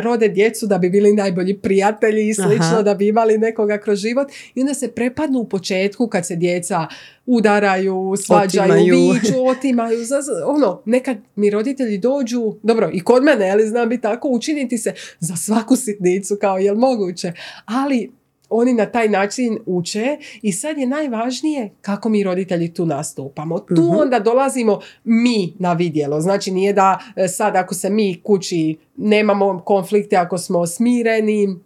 [0.00, 2.82] rode djecu da bi bili najbolji prijatelji i slično, Aha.
[2.82, 6.86] da bi imali nekoga kroz život i onda se prepadnu u početku kad se djeca
[7.26, 9.12] udaraju, svađaju, Otimaju.
[9.12, 9.98] viču, otimaju.
[10.46, 14.94] Ono, nekad mi roditelji dođu, dobro, i kod mene, ali znam bi tako učiniti se
[15.20, 17.32] za svaku sitnicu, kao jel moguće.
[17.64, 18.10] Ali
[18.52, 20.06] oni na taj način uče
[20.42, 23.58] i sad je najvažnije kako mi roditelji tu nastupamo.
[23.58, 23.96] Tu Mhm.
[23.96, 26.20] onda dolazimo mi na vidjelo.
[26.20, 31.56] Znači nije da e, sad ako se mi kući nemamo konflikte, ako smo smireni,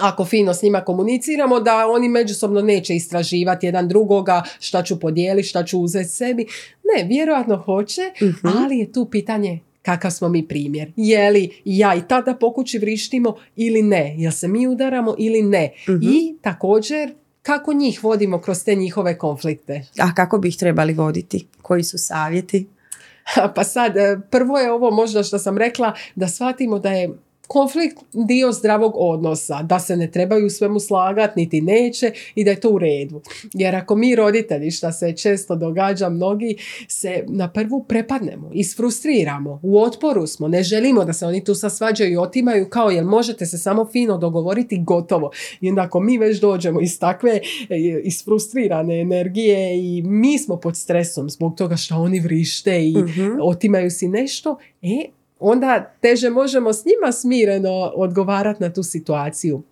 [0.00, 5.48] ako fino s njima komuniciramo, da oni međusobno neće istraživati jedan drugoga, šta ću podijeliti,
[5.48, 6.46] šta ću uzeti sebi.
[6.86, 8.46] Ne, vjerojatno hoće, Mhm.
[8.56, 10.92] ali je tu pitanje kakav smo mi primjer.
[10.96, 14.14] Je li ja i tada po kući vrištimo ili ne?
[14.18, 15.72] Jel se mi udaramo ili ne?
[15.88, 15.98] Mhm.
[16.02, 19.86] I također kako njih vodimo kroz te njihove konflikte.
[19.98, 21.46] A kako bi ih trebali voditi?
[21.62, 22.66] Koji su savjeti?
[23.54, 27.10] Pa sad, e, prvo je ovo možda što sam rekla, da shvatimo da je
[27.48, 32.50] konflikt dio zdravog odnosa, da se ne trebaju u svemu slagati, niti neće i da
[32.50, 33.20] je to u redu.
[33.54, 36.56] Jer ako mi roditelji, što se često događa, mnogi
[36.88, 42.12] se na prvu prepadnemo, isfrustriramo, u otporu smo, ne želimo da se oni tu sasvađaju
[42.12, 45.30] i otimaju kao jer možete se samo fino dogovoriti gotovo.
[45.60, 50.76] I onda ako mi već dođemo iz takve e, isfrustrirane energije i mi smo pod
[50.76, 53.36] stresom zbog toga što oni vrište i Mhm.
[53.42, 55.04] otimaju si nešto, e,
[55.40, 59.62] onda teže možemo s njima smireno odgovarati na tu situaciju.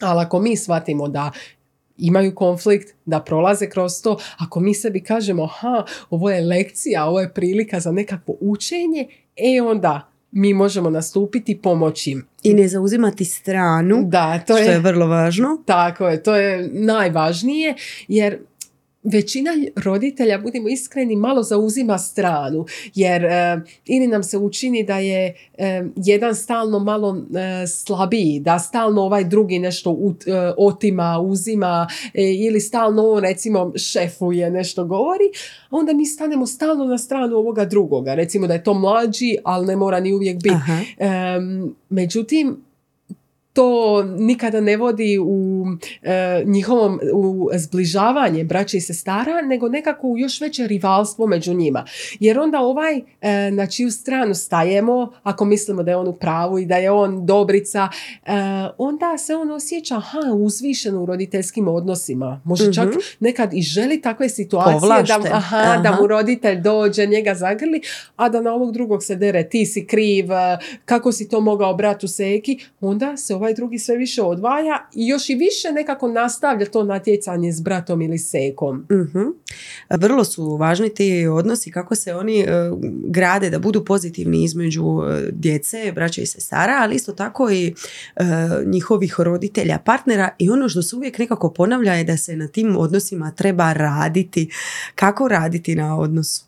[0.00, 1.30] Ali ako mi shvatimo da
[1.98, 7.20] imaju konflikt, da prolaze kroz to, ako mi sebi kažemo, aha, ovo je lekcija, ovo
[7.20, 12.26] je prilika za nekakvo učenje, e onda mi možemo nastupiti i pomoći im.
[12.42, 15.62] I ne zauzimati stranu, Da, to što je, je vrlo važno.
[15.66, 17.74] tako je, to je najvažnije,
[18.08, 18.38] jer
[19.02, 25.34] većina roditelja, budimo iskreni, malo zauzima stranu, jer e, ili nam se učini da je
[25.58, 27.16] e, jedan stalno malo
[27.62, 33.22] e, slabiji, da stalno ovaj drugi nešto ut- e, otima, uzima e, ili stalno on
[33.22, 35.24] recimo šefuje, nešto govori,
[35.70, 38.14] onda mi stanemo stalno na stranu ovoga drugoga.
[38.14, 40.56] Recimo da je to mlađi, ali ne mora ni uvijek biti.
[41.88, 42.69] Međutim,
[43.52, 45.64] to nikada ne vodi u
[46.02, 51.84] e, njihovom u zbližavanje braće i sestara, nego nekako u još veće rivalstvo među njima.
[52.20, 56.58] Jer onda ovaj e, na čiju stranu stajemo, ako mislimo da je on u pravu
[56.58, 57.88] i da je on dobrica,
[58.26, 58.32] e,
[58.78, 62.40] onda se on osjeća aha, uzvišen u roditeljskim odnosima.
[62.44, 62.98] Može čak Mhm.
[63.20, 65.32] nekad i želi takve situacije da, Povlašten.
[65.32, 66.00] aha, da Aha.
[66.00, 67.80] mu roditelj dođe, njega zagrli,
[68.16, 71.74] a da na ovog drugog se dere, ti si kriv, e, kako si to mogao
[71.74, 76.66] bratu Seki, onda se ovaj drugi sve više odvaja i još i više nekako nastavlja
[76.66, 78.86] to natjecanje s bratom ili Sekom.
[78.92, 79.22] Mhm.
[79.90, 82.46] Vrlo su važni ti odnosi kako se oni e,
[83.06, 87.74] grade da budu pozitivni između e, djece, braća i sestara, ali isto tako i
[88.16, 88.24] e,
[88.66, 92.76] njihovih roditelja, partnera i ono što se uvijek nekako ponavlja je da se na tim
[92.76, 94.50] odnosima treba raditi.
[94.94, 96.44] Kako raditi na odnosu?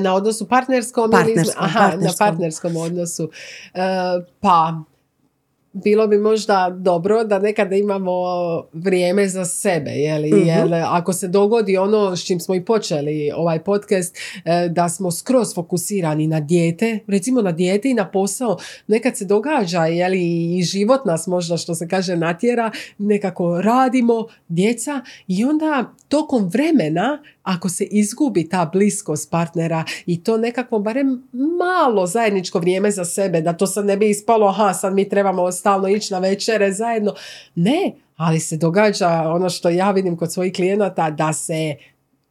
[0.00, 1.12] Na odnosu partnerskom, ili...
[1.12, 2.26] Partnerskom, Aha, partnerskom.
[2.26, 3.30] na partnerskom odnosu.
[4.40, 4.82] Pa,
[5.84, 8.12] bilo bi možda dobro da nekada imamo
[8.72, 10.30] vrijeme za sebe, jeli?
[10.30, 10.48] Mhm.
[10.48, 15.10] Jer ako se dogodi ono s čim smo i počeli ovaj podcast, e, da smo
[15.10, 20.62] skroz fokusirani na dijete, recimo na dijete i na posao, nekad se događa, jeli, i
[20.62, 27.68] život nas možda, što se kaže, natjera, nekako radimo, djeca, i onda tokom vremena, ako
[27.68, 33.52] se izgubi ta bliskost partnera i to nekako barem malo zajedničko vrijeme za sebe, da
[33.52, 37.14] to sad ne bi ispalo, aha, sad mi trebamo stalno ići na večere zajedno.
[37.54, 41.76] Ne, ali se događa ono što ja vidim kod svojih klijenata, da se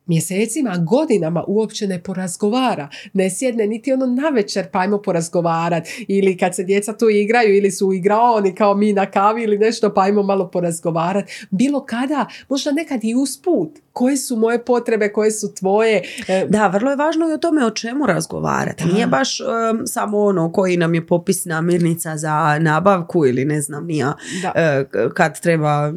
[0.08, 2.89] mjesecima, godinama uopće ne porazgovara.
[3.13, 5.88] Ne sjedne niti ono na večer pa ajmo porazgovarat.
[6.08, 9.94] Ili kad se djeca tu igraju ili su igraoni kao mi na kavi ili nešto
[9.94, 11.29] pa ajmo malo porazgovarat.
[11.50, 13.69] Bilo kada, možda nekad i usput.
[13.94, 16.02] Koje su moje potrebe, koje su tvoje.
[16.27, 18.86] E, Da, vrlo je važno i o tome o čemu razgovarati.
[18.86, 19.38] Nije baš
[19.86, 24.52] samo ono koji nam je popis namirnica za nabavku ili ne znam nija Da.
[24.56, 25.94] e, kad treba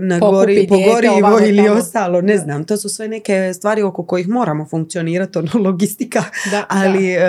[0.00, 1.78] na gori, pogorivo ili tamo.
[1.78, 2.64] ostalo, ne znam.
[2.64, 7.20] To su sve neke stvari oko kojih moramo funkcionirati, ono logistika, Da, ali e,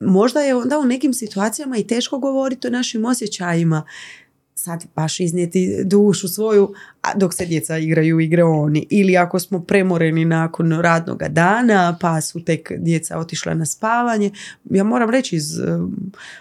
[0.00, 3.82] možda je onda u nekim situacijama i teško govoriti o našim osjećajima
[4.54, 6.74] sad baš iznijeti dušu svoju
[7.16, 8.86] dok se djeca igraju igre oni.
[8.90, 14.30] Ili ako smo premoreni nakon radnog dana pa su tek djeca otišla na spavanje.
[14.70, 15.60] Ja moram reći iz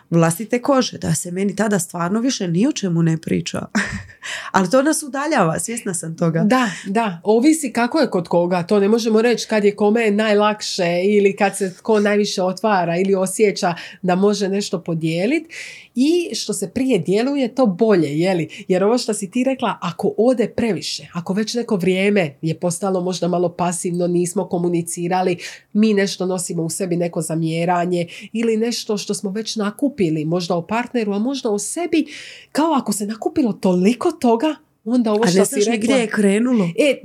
[0.09, 3.65] vlastite kože da se meni tada stvarno više ni o čemu ne priča.
[4.51, 6.43] Ali to nas udaljava svjesna sam toga.
[6.43, 11.01] Da, da, ovisi kako je kod koga, to ne možemo reći kad je kome najlakše
[11.03, 15.55] ili kad se tko najviše otvara ili osjeća da može nešto podijeliti
[15.95, 18.65] i što se prije djeluje to bolje, jeli?
[18.67, 23.01] Jer ovo što si ti rekla, ako ode previše, ako već neko vrijeme je postalo
[23.01, 25.37] možda malo pasivno, nismo komunicirali,
[25.73, 30.61] mi nešto nosimo u sebi neko zamjeranje ili nešto što smo već nakupili, možda o
[30.61, 32.05] partneru, a možda o sebi,
[32.51, 35.75] kao ako se nakupilo toliko toga, onda ovo što si rekla...
[35.77, 37.01] gdje je krenulo E,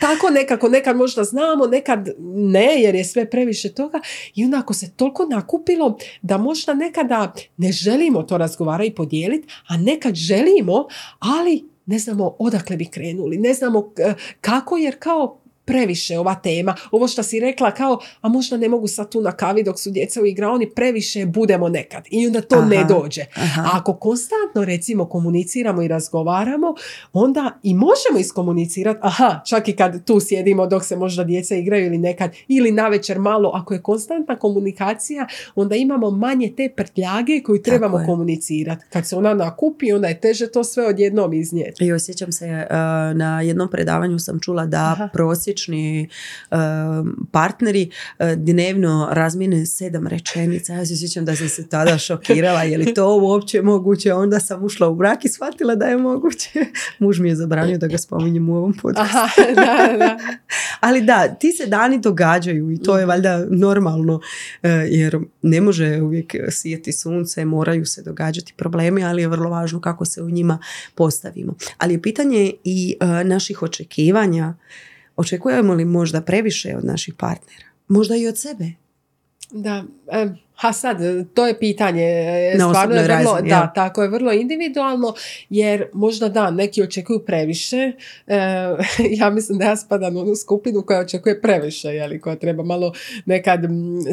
[0.00, 4.00] tako nekako, nekad možda znamo, nekad ne, jer je sve previše toga.
[4.34, 9.48] I onda ako se toliko nakupilo da možda nekada ne želimo to razgovarati i podijeliti,
[9.66, 10.86] a nekad želimo,
[11.18, 16.74] ali ne znamo odakle bi krenuli, ne znamo eh, kako, jer kao previše ova tema.
[16.90, 19.90] Ovo što si rekla kao, a možda ne mogu sad tu na kavi dok su
[19.90, 22.04] djeca u igraoni, previše budemo nekad.
[22.10, 23.24] I onda to ne Aha, dođe.
[23.34, 23.62] aha.
[23.62, 26.74] A ako konstantno recimo komuniciramo i razgovaramo,
[27.12, 31.86] onda i možemo iskomunicirati, aha, čak i kad tu sjedimo dok se možda djeca igraju
[31.86, 37.62] ili nekad, ili navečer malo, ako je konstantna komunikacija, onda imamo manje te prtljage koju
[37.62, 38.84] trebamo komunicirati.
[38.90, 41.84] Kad se ona nakupi, onda je teže to sve odjednom iznijeti.
[41.84, 42.66] I osjećam se, e,
[43.14, 45.08] na jednom predavanju sam čula da Aha.
[45.56, 46.08] Prosječni
[46.50, 46.56] e,
[47.30, 50.72] partneri e, dnevno razmine sedam rečenica.
[50.72, 54.12] Ja se sjećam da sam se tada šokirala, je li to uopće moguće?
[54.12, 56.50] Onda sam ušla u brak i shvatila da je moguće.
[56.98, 59.16] Muž mi je zabranio da ga spominjem u ovom podcastu.
[59.16, 60.18] Aha, da, da.
[60.86, 64.20] Ali da, ti se dani događaju i to je valjda normalno
[64.62, 69.80] e, jer ne može uvijek sijeti sunce, moraju se događati problemi, ali je vrlo važno
[69.80, 70.58] kako se u njima
[70.94, 71.54] postavimo.
[71.78, 74.54] Ali je pitanje i naših očekivanja.
[75.16, 77.66] Očekujemo li možda previše od naših partnera?
[77.88, 78.64] Možda i od sebe.
[79.50, 80.98] Da, e, ha sad,
[81.34, 85.14] to je pitanje, e, Na stvarno je vrlo, da, tako je vrlo individualno,
[85.50, 87.92] jer možda da, neki očekuju previše,
[88.26, 88.36] e,
[89.20, 92.92] ja mislim da ja spadam u onu skupinu koja očekuje previše, jeli, koja treba malo
[93.26, 93.60] nekad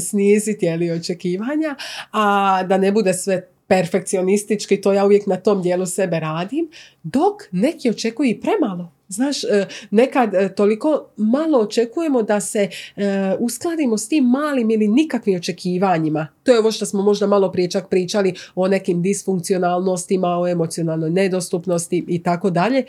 [0.02, 1.76] sniziti, jeli, očekivanja,
[2.12, 6.70] a da ne bude sve perfekcionistički, to ja uvijek na tom dijelu sebe radim,
[7.04, 8.92] dok neki očekuju i premalo.
[9.14, 13.04] Znaš, e, nekad e, toliko malo očekujemo da se e,
[13.40, 16.28] uskladimo s tim malim ili nikakvim očekivanjima.
[16.44, 21.10] To je ovo što smo možda malo prije čak pričali o nekim disfunkcionalnostima, o emocionalnoj
[21.10, 22.84] nedostupnosti i tako dalje.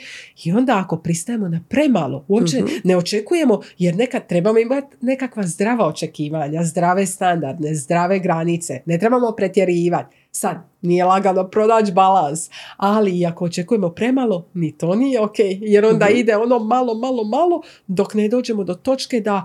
[0.44, 2.66] I onda ako pristajemo na premalo, uopće Mhm.
[2.84, 8.80] ne očekujemo, jer nekad trebamo imati nekakva zdrava očekivanja, zdrave standardne, zdrave granice.
[8.86, 10.16] Ne trebamo pretjerivati.
[10.36, 15.84] Sad, nije lagano pronaći balans, ali i ako očekujemo premalo, ni to nije ok, jer
[15.84, 16.16] onda Mhm.
[16.16, 19.44] ide ono malo, malo, malo, dok ne dođemo do točke da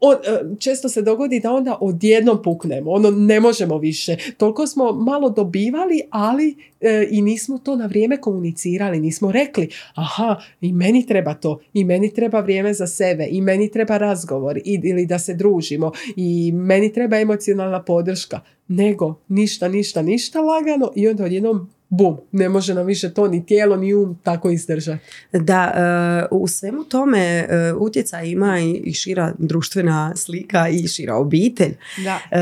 [0.00, 4.16] on, e, često se dogodi da onda odjednom puknemo, ono ne možemo više.
[4.36, 10.36] Toliko smo malo dobivali, ali e, i nismo to na vrijeme komunicirali, nismo rekli, aha,
[10.60, 14.80] i meni treba to, i meni treba vrijeme za sebe, i meni treba razgovor, i,
[14.84, 18.40] ili da se družimo, i meni treba emocionalna podrška.
[18.68, 23.46] Nego, ništa, ništa, ništa lagano i onda odjednom bum, ne može nam više to ni
[23.46, 25.04] tijelo ni um tako izdržati.
[25.32, 31.74] Da, e, u svemu tome e, utjecaj ima i, šira društvena slika i šira obitelj.
[32.04, 32.18] Da.
[32.30, 32.40] E,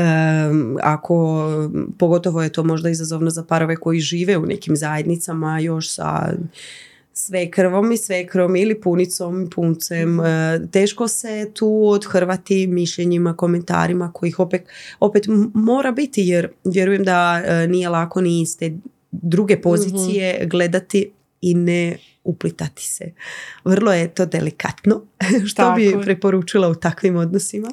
[0.81, 1.47] ako,
[1.97, 6.33] pogotovo je to možda izazovno za parove koji žive u nekim zajednicama još sa
[7.13, 10.19] sve krvom i svekrom ili punicom i puncem.
[10.71, 14.63] Teško se tu odhrvati mišljenjima, komentarima kojih opet,
[14.99, 15.23] opet
[15.53, 18.71] mora biti jer vjerujem da nije lako ni iz te
[19.21, 21.11] druge pozicije gledati
[21.41, 23.11] i ne uplitati se.
[23.65, 25.01] Vrlo je to delikatno.
[25.49, 26.01] Što bi Tako je.
[26.01, 27.71] preporučila u takvim odnosima?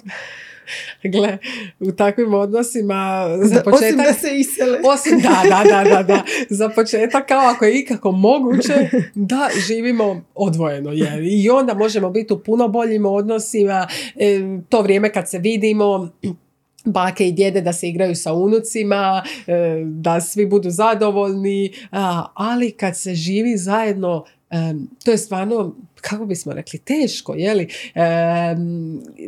[1.05, 1.39] Gle,
[1.81, 3.75] u takvim odnosima za početak...
[3.75, 4.79] Osim da se isele.
[4.85, 6.25] Osim, da, da, da, da, da.
[6.51, 10.93] Za početak, kao ako je ikako moguće, da živimo odvojeno.
[10.93, 13.89] Jer I onda možemo biti u puno boljim odnosima.
[14.17, 16.11] E, to vrijeme kad se vidimo,
[16.85, 19.53] bake i djede da se igraju sa unucima, e,
[19.85, 21.73] da svi budu zadovoljni,
[22.35, 24.25] ali kad se živi zajedno,
[25.05, 28.01] to je stvarno kako bismo rekli, teško, jeli, e,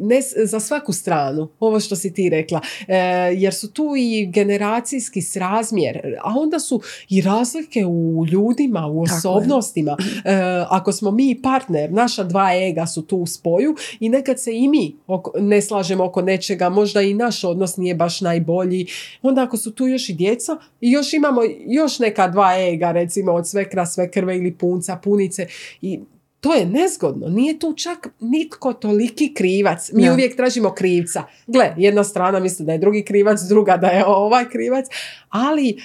[0.00, 2.96] ne, za svaku stranu, ovo što si ti rekla, e,
[3.36, 9.96] jer su tu i generacijski srazmjer, a onda su i razlike u ljudima, u osobnostima.
[10.24, 10.34] E,
[10.68, 14.68] ako smo mi partner, naša dva ega su tu u spoju i nekad se i
[14.68, 14.96] mi
[15.40, 18.86] ne slažemo oko nečega, možda i naš odnos nije baš najbolji,
[19.22, 23.32] onda ako su tu još i djeca i još imamo još neka dva ega, recimo
[23.32, 25.46] od svekra, svekrve ili punca, punice
[25.82, 26.00] i
[26.44, 27.28] to je nezgodno.
[27.28, 29.90] Nije tu čak nitko toliki krivac.
[29.92, 31.22] Mi uvijek tražimo krivca.
[31.46, 34.86] Gle, jedna strana misli da je drugi krivac, druga da je ovaj krivac,
[35.28, 35.82] ali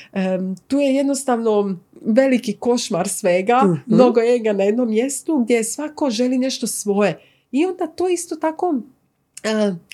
[0.68, 6.38] tu je jednostavno veliki košmar svega, mm mnogo ega na jednom mjestu gdje svako želi
[6.38, 7.20] nešto svoje.
[7.52, 8.76] I onda to isto tako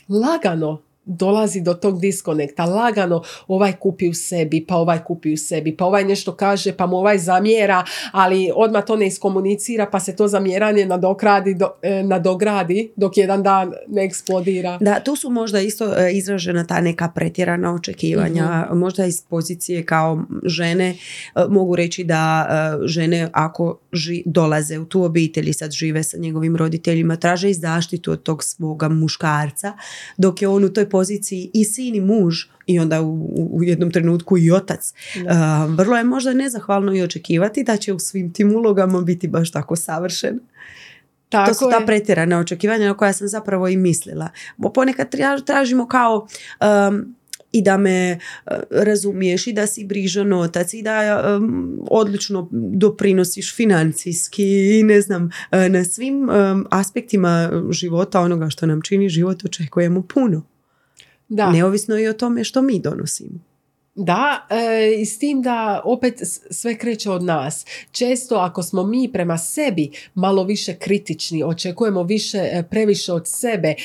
[0.10, 5.78] lagano dolazi do tog diskonekta, lagano ovaj kupi u sebi, pa ovaj kupi u sebi,
[5.78, 10.16] pa ovaj nešto kaže, pa mu ovaj zamjera, ali odmah to ne iskomunicira, pa se
[10.16, 14.78] to zamjeranje nadogradi, do, e, nadogradi dok jedan dan ne eksplodira.
[14.82, 18.80] Da, tu su možda isto e, izražena ta neka pretjerana očekivanja, mhm.
[18.80, 20.96] možda iz pozicije kao žene e,
[21.50, 22.46] mogu reći da
[22.86, 23.80] žene ako
[24.26, 28.44] dolaze u tu obitelj i sad žive sa njegovim roditeljima, traže i zaštitu od tog
[28.44, 29.74] svoga muškarca,
[30.18, 32.36] dok je on u toj poziciji i sin i muž
[32.68, 34.94] i onda u, u jednom trenutku i otac.
[35.78, 39.76] vrlo je možda nezahvalno i očekivati da će u svim tim ulogama biti baš tako
[39.76, 40.40] savršen.
[41.30, 44.30] Tako to su ta pretjerana očekivanja na koja sam zapravo i mislila.
[44.74, 45.16] Ponekad
[45.46, 46.28] tražimo kao
[47.52, 48.20] i da me
[48.72, 51.20] razumiješ i da si brižan otac i da
[51.92, 56.30] odlično doprinosiš financijski i ne znam, na svim
[56.70, 60.55] aspektima života onoga što nam čini život očekujemo puno.
[61.30, 61.52] Da.
[61.52, 63.40] Neovisno i o tome što mi donosimo.
[63.96, 67.66] Da, e, i s tim da opet sve kreće od nas.
[67.92, 73.68] Često ako smo mi prema sebi malo više kritični, očekujemo više, e, previše od sebe,
[73.68, 73.76] e,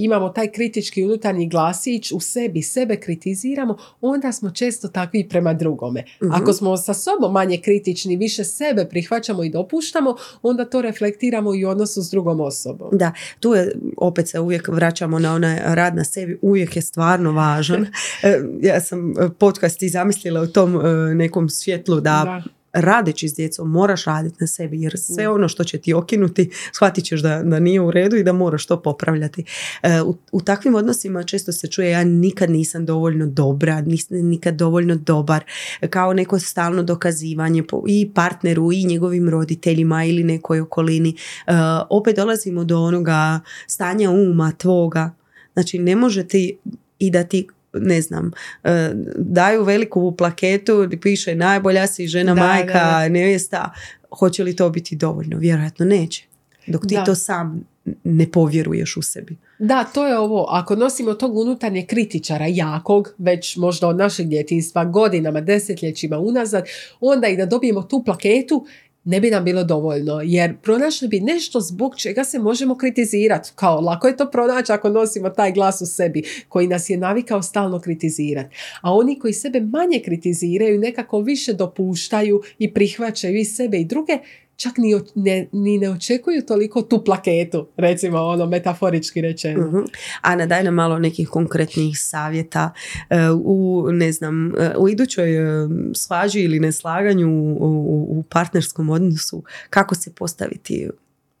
[0.00, 6.04] imamo taj kritički unutarnji glasić u sebi, sebe kritiziramo, onda smo često takvi prema drugome.
[6.22, 6.32] Mhm.
[6.32, 11.64] Ako smo sa sobom manje kritični, više sebe prihvaćamo i dopuštamo, onda to reflektiramo i
[11.64, 12.88] u odnosu s drugom osobom.
[12.92, 17.32] Da, tu je, opet se uvijek vraćamo na onaj rad na sebi, uvijek je stvarno
[17.32, 17.86] važan.
[18.68, 19.14] ja sam
[19.44, 22.42] podcast i zamislila u tom e, nekom svjetlu da, da
[22.74, 27.04] radeći s djecom moraš raditi na sebi jer sve ono što će ti okinuti shvatit
[27.04, 29.44] ćeš da, da nije u redu i da moraš to popravljati.
[29.82, 34.54] E, u, u, takvim odnosima često se čuje ja nikad nisam dovoljno dobra, nisam nikad
[34.54, 35.44] dovoljno dobar,
[35.90, 41.16] kao neko stalno dokazivanje i partneru i njegovim roditeljima ili nekoj okolini.
[41.46, 41.52] E,
[41.90, 45.14] opet dolazimo do onoga stanja uma tvoga.
[45.52, 46.58] Znači ne može ti
[46.98, 48.30] i da ti ne znam,
[48.64, 53.08] e, daju veliku plaketu piše najbolja si žena, majka, da.
[53.08, 53.72] nevjesta,
[54.10, 55.38] hoće li to biti dovoljno?
[55.38, 56.24] Vjerojatno neće.
[56.66, 57.64] Dok ti to sam
[58.04, 59.36] ne povjeruješ u sebi.
[59.58, 60.46] Da, to je ovo.
[60.50, 66.64] Ako nosimo tog unutarnje kritičara jakog, već možda od našeg djetinstva, godinama, desetljećima unazad,
[67.00, 68.66] onda i da dobijemo tu plaketu,
[69.04, 73.50] ne bi nam bilo dovoljno jer pronašli bi nešto zbog čega se možemo kritizirati.
[73.54, 77.42] Kao lako je to pronaći ako nosimo taj glas u sebi koji nas je navikao
[77.42, 78.56] stalno kritizirati.
[78.80, 84.18] A oni koji sebe manje kritiziraju nekako više dopuštaju i prihvaćaju i sebe i druge
[84.56, 89.62] čak ni, ne, ni ne očekuju toliko tu plaketu, recimo ono metaforički rečeno.
[89.62, 89.84] Uh-huh.
[90.20, 92.70] Ana, daj nam malo nekih konkretnih savjeta
[93.10, 97.28] e, u, ne znam, e, u idućoj e, svađi ili neslaganju
[97.60, 100.88] u, u partnerskom odnosu, kako se postaviti,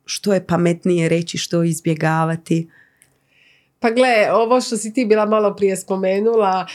[0.04, 2.68] što je pametnije reći, što izbjegavati.
[3.80, 6.66] Pa gle, ovo što si ti bila malo prije spomenula,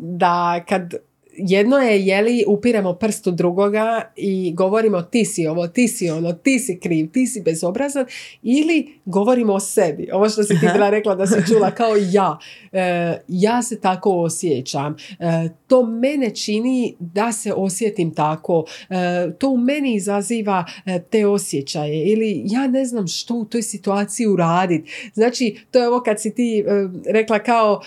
[0.00, 0.94] da kad
[1.36, 6.32] jedno je je li upiremo prstu drugoga i govorimo ti si ovo, ti si ono,
[6.32, 8.06] ti si kriv, ti si bezobrazan
[8.42, 10.08] ili govorimo o sebi.
[10.12, 12.38] Ovo što si ti bila rekla da si čula kao ja.
[12.72, 14.96] E, ja se tako osjećam.
[15.18, 18.64] E, to mene čini da se osjetim tako.
[18.90, 18.94] E,
[19.38, 20.64] to u meni izaziva
[21.10, 25.10] te osjećaje ili ja ne znam što u toj situaciji uraditi.
[25.14, 26.64] Znači, to je ovo kad si ti
[27.06, 27.80] rekla kao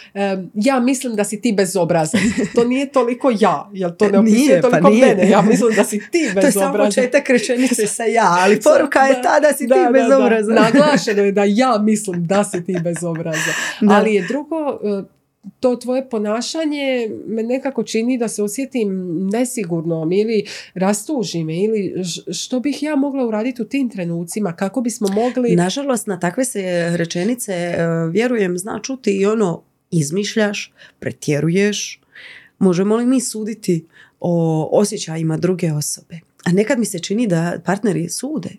[0.53, 2.21] ja mislim da si ti bezobrazan.
[2.55, 5.05] To nije toliko ja, jel to ne Nije, opisuje pa toliko nije.
[5.15, 6.85] mene, ja mislim da si ti To je samo bezobrazan.
[6.85, 10.55] početak rečenice sa ja, ali poruka je ta da si ti bezobrazan.
[10.55, 13.53] Naglašeno je da ja mislim da si ti bezobrazan.
[13.81, 13.93] Da.
[13.93, 15.03] Ali je drugo, e,
[15.59, 21.93] to tvoje ponašanje me nekako čini da se osjetim nesigurnom ili rastuži me ili
[22.33, 25.55] što bih ja mogla uraditi u tim trenucima, kako bismo mogli...
[25.55, 26.61] Nažalost, na takve se
[26.97, 27.77] rečenice, e,
[28.11, 32.02] vjerujem, zna čuti i ono izmišljaš, pretjeruješ.
[32.59, 33.87] Možemo li mi suditi
[34.19, 36.19] o osjećajima druge osobe?
[36.45, 38.49] A nekad mi se čini da partneri sude.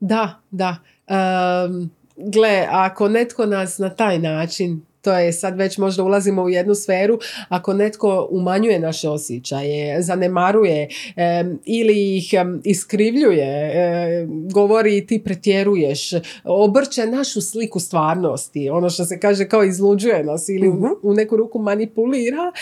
[0.00, 0.76] Da, da.
[1.06, 6.48] Ehm, gle, ako netko nas na taj način to je sad već možda ulazimo u
[6.48, 9.70] jednu sferu, ako netko umanjuje naše osjećaje,
[10.02, 12.34] zanemaruje em, ili ih
[12.64, 16.10] iskrivljuje, em, govori ti pretjeruješ,
[16.44, 20.86] obrće našu sliku stvarnosti, ono što se kaže kao izluđuje nas ili u- Mhm.
[21.02, 22.52] u neku ruku manipulira,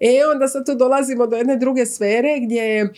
[0.00, 2.88] e onda sad tu dolazimo do jedne druge sfere gdje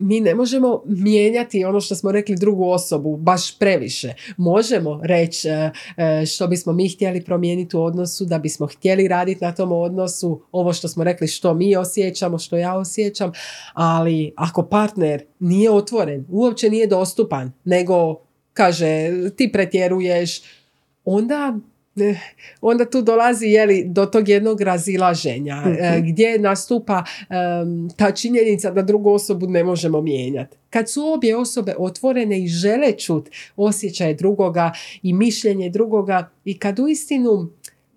[0.00, 4.14] mi ne možemo mijenjati ono što smo rekli drugu osobu baš previše.
[4.36, 9.44] Možemo reći e, e, što bismo mi htjeli promijeniti u odnosu, da bismo htjeli raditi
[9.44, 13.32] na tom odnosu, ovo što smo rekli što mi osjećamo, što ja osjećam,
[13.72, 18.20] ali ako partner nije otvoren, uopće nije dostupan, nego
[18.52, 20.42] kaže ti pretjeruješ,
[21.04, 21.58] onda
[22.60, 26.06] onda tu dolazi jeli, do tog jednog razilaženja Mhm.
[26.08, 30.56] gdje nastupa em, ta činjenica da drugu osobu ne možemo mijenjati.
[30.70, 34.72] Kad su obje osobe otvorene i žele čut osjećaje drugoga
[35.02, 37.48] i mišljenje drugoga i kad uistinu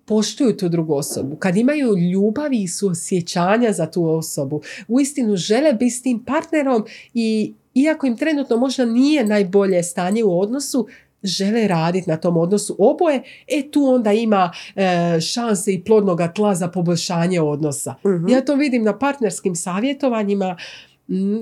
[0.06, 5.90] poštuju tu drugu osobu, kad imaju ljubavi i suosjećanja za tu osobu, uistinu žele biti
[5.90, 6.84] s tim partnerom
[7.14, 10.86] i iako im trenutno možda nije najbolje stanje u odnosu,
[11.24, 16.54] žele raditi na tom odnosu oboje, e tu onda ima e, šanse i plodnoga tla
[16.54, 17.94] za poboljšanje odnosa.
[18.06, 18.28] Mhm.
[18.28, 20.56] Ja to vidim na partnerskim savjetovanjima.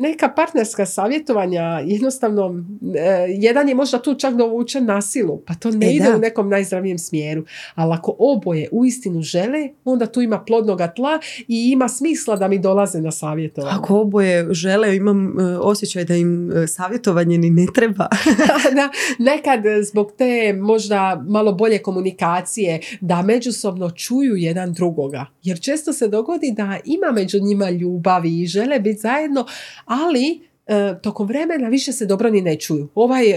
[0.00, 2.64] Neka partnerska savjetovanja jednostavno,
[2.96, 6.16] e, jedan je možda tu čak dovučen na silu, pa to ne E, ide da.
[6.16, 7.44] u nekom najzdravijem smjeru.
[7.74, 12.58] Ali ako oboje uistinu žele, onda tu ima plodnoga tla i ima smisla da mi
[12.58, 13.76] dolaze na savjetovanje.
[13.78, 18.08] Ako oboje žele, imam e, osjećaj da im e, savjetovanje ni ne treba.
[18.76, 25.26] da, nekad zbog te možda malo bolje komunikacije da međusobno čuju jedan drugoga.
[25.42, 29.46] Jer često se dogodi da ima među njima ljubavi i žele biti zajedno,
[29.84, 32.88] ali e, tokom vremena više se dobro ni ne čuju.
[32.94, 33.36] Ovaj e,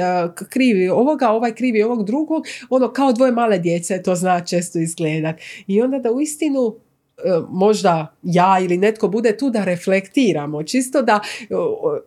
[0.49, 5.36] krivi ovoga, ovaj krivi ovog drugog, ono kao dvoje male djece to zna često izgledat.
[5.68, 6.76] I onda da uistinu
[7.18, 11.45] e, možda ja ili netko bude tu da reflektiramo, čisto da e,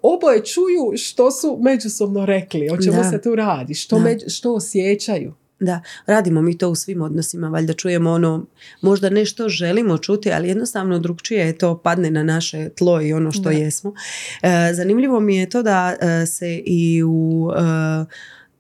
[0.03, 3.05] oboje čuju što su međusobno rekli, o čemu Da.
[3.05, 4.05] se tu radi, što, Da.
[4.05, 5.35] među- što osjećaju.
[5.61, 8.47] Da, radimo mi to u svim odnosima, valjda čujemo ono,
[8.81, 13.33] možda nešto želimo čuti, ali jednostavno drugčije je to padne na naše tlo i ono
[13.33, 13.51] što Da.
[13.51, 13.95] jesmo.
[14.43, 18.05] E, zanimljivo mi je to da e, se i u, e,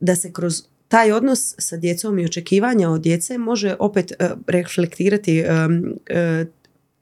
[0.00, 5.38] da se kroz taj odnos sa djecom i očekivanja od djece može opet e, reflektirati
[5.38, 5.46] e,
[6.06, 6.44] e,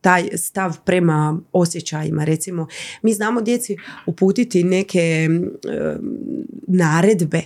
[0.01, 2.25] taj stav prema osjećajima.
[2.25, 2.67] Recimo,
[3.03, 3.77] mi znamo djeci
[4.07, 5.97] uputiti neke e,
[6.67, 7.43] naredbe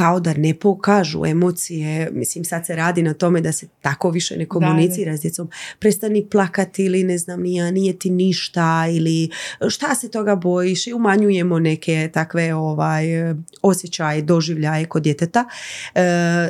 [0.00, 2.10] kao da ne pokažu emocije.
[2.12, 5.50] Mislim, sad se radi na tome da se tako više ne komunicira s djecom.
[5.78, 9.30] Prestani plakati ili ne znam ni ja, nije ti ništa ili
[9.68, 13.04] šta se toga bojiš i umanjujemo neke takve ovaj,
[13.62, 15.44] osjećaje, doživljaje kod djeteta.
[15.94, 16.00] E,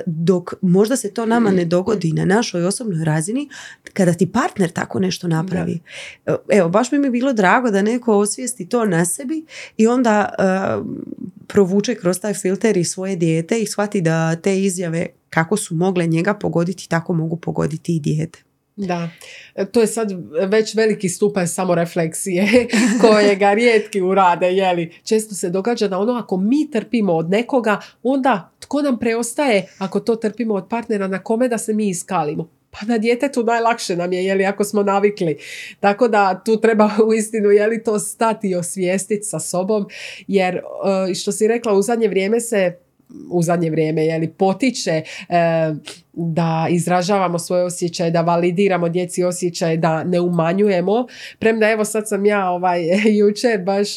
[0.06, 3.48] dok možda se to nama ne dogodi na našoj osobnoj razini,
[3.92, 5.80] kada ti partner tako nešto napravi.
[6.26, 9.44] E, Evo, baš bi mi bilo drago da neko osvijesti to na sebi
[9.76, 15.06] i onda e, provuče kroz taj filter i svoje dijete i shvati da te izjave
[15.30, 18.42] kako su mogle njega pogoditi, tako mogu pogoditi i dijete.
[18.76, 19.08] Da,
[19.54, 20.12] E, to je sad
[20.48, 22.68] već veliki stupanj samorefleksije
[23.02, 24.92] kojega rijetki urade, jeli.
[25.04, 30.00] Često se događa da ono ako mi trpimo od nekoga, onda tko nam preostaje ako
[30.00, 32.59] to trpimo od partnera, na kome da se mi iskalimo?
[32.70, 35.38] Pa na djetetu najlakše nam je, jeli, ako smo navikli.
[35.80, 39.86] Tako da tu treba u istinu, jeli, to stati i osvijestiti sa sobom,
[40.26, 42.76] jer e, što si rekla, u zadnje vrijeme se
[43.30, 45.04] u zadnje vrijeme jeli, potiče e,
[46.12, 51.06] da izražavamo svoje osjećaje, da validiramo djeci osjećaje, da ne umanjujemo.
[51.38, 52.82] Premda evo sad sam ja ovaj,
[53.18, 53.88] jučer baš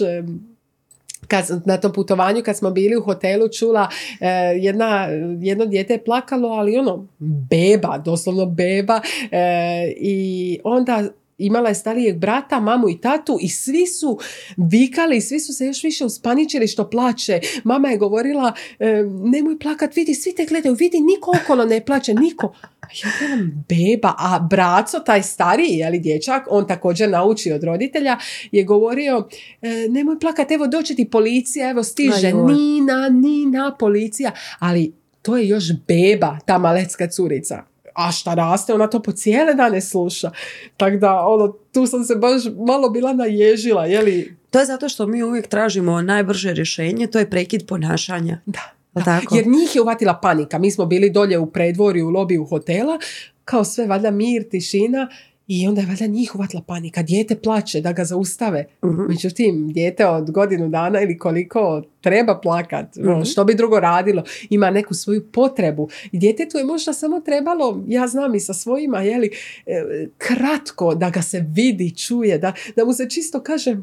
[1.28, 3.88] kad, na tom putovanju kad smo bili u hotelu čula
[4.20, 5.08] e, jedna,
[5.42, 7.08] jedno dijete je plakalo, ali ono
[7.50, 9.02] beba, doslovno beba
[9.32, 11.04] e, i onda
[11.38, 14.20] imala je starijeg brata, mamu i tatu i svi su
[14.58, 17.40] vikali, svi su se još više uspaničili što plače.
[17.64, 22.14] Mama je govorila, e, nemoj plakat, vidi, svi te gledaju, vidi, niko okolo ne plaće,
[22.14, 22.54] niko.
[22.82, 28.18] A ja gledam, beba, a braco, taj stariji, jeli, dječak, on također nauči od roditelja,
[28.52, 29.28] je govorio,
[29.62, 32.34] e, nemoj plakat, evo doće ti policija, evo stiže.
[32.34, 37.73] Nina, Nina, policija, ali to je još beba, ta malecka curica.
[37.94, 40.32] A šta raste, ona to po cijele dane sluša.
[40.78, 44.36] Tako da, ono, tu sam se baš malo bila naježila, jeli?
[44.50, 48.42] To je zato što mi uvijek tražimo najbrže rješenje, to je prekid ponašanja.
[48.46, 48.60] Da.
[48.96, 49.36] Jel tako?
[49.36, 50.60] Jer njih je uvatila panika.
[50.60, 53.00] Mi smo bili dolje u predvorju, u lobiju hotela,
[53.46, 55.10] kao sve, valjda mir, tišina,
[55.48, 57.04] i onda je valjda njih uvatila panika.
[57.04, 58.66] Dijete plaće da ga zaustave.
[58.86, 59.02] Mhm.
[59.10, 62.96] Međutim, dijete od godinu dana ili koliko treba plakat.
[62.96, 63.24] Mhm.
[63.24, 64.24] Što bi drugo radilo?
[64.50, 65.90] Ima neku svoju potrebu.
[66.12, 69.32] I djetetu je možda samo trebalo, ja znam i sa svojima, jeli,
[69.66, 73.78] e, kratko da ga se vidi, čuje, da, da mu se čisto kaže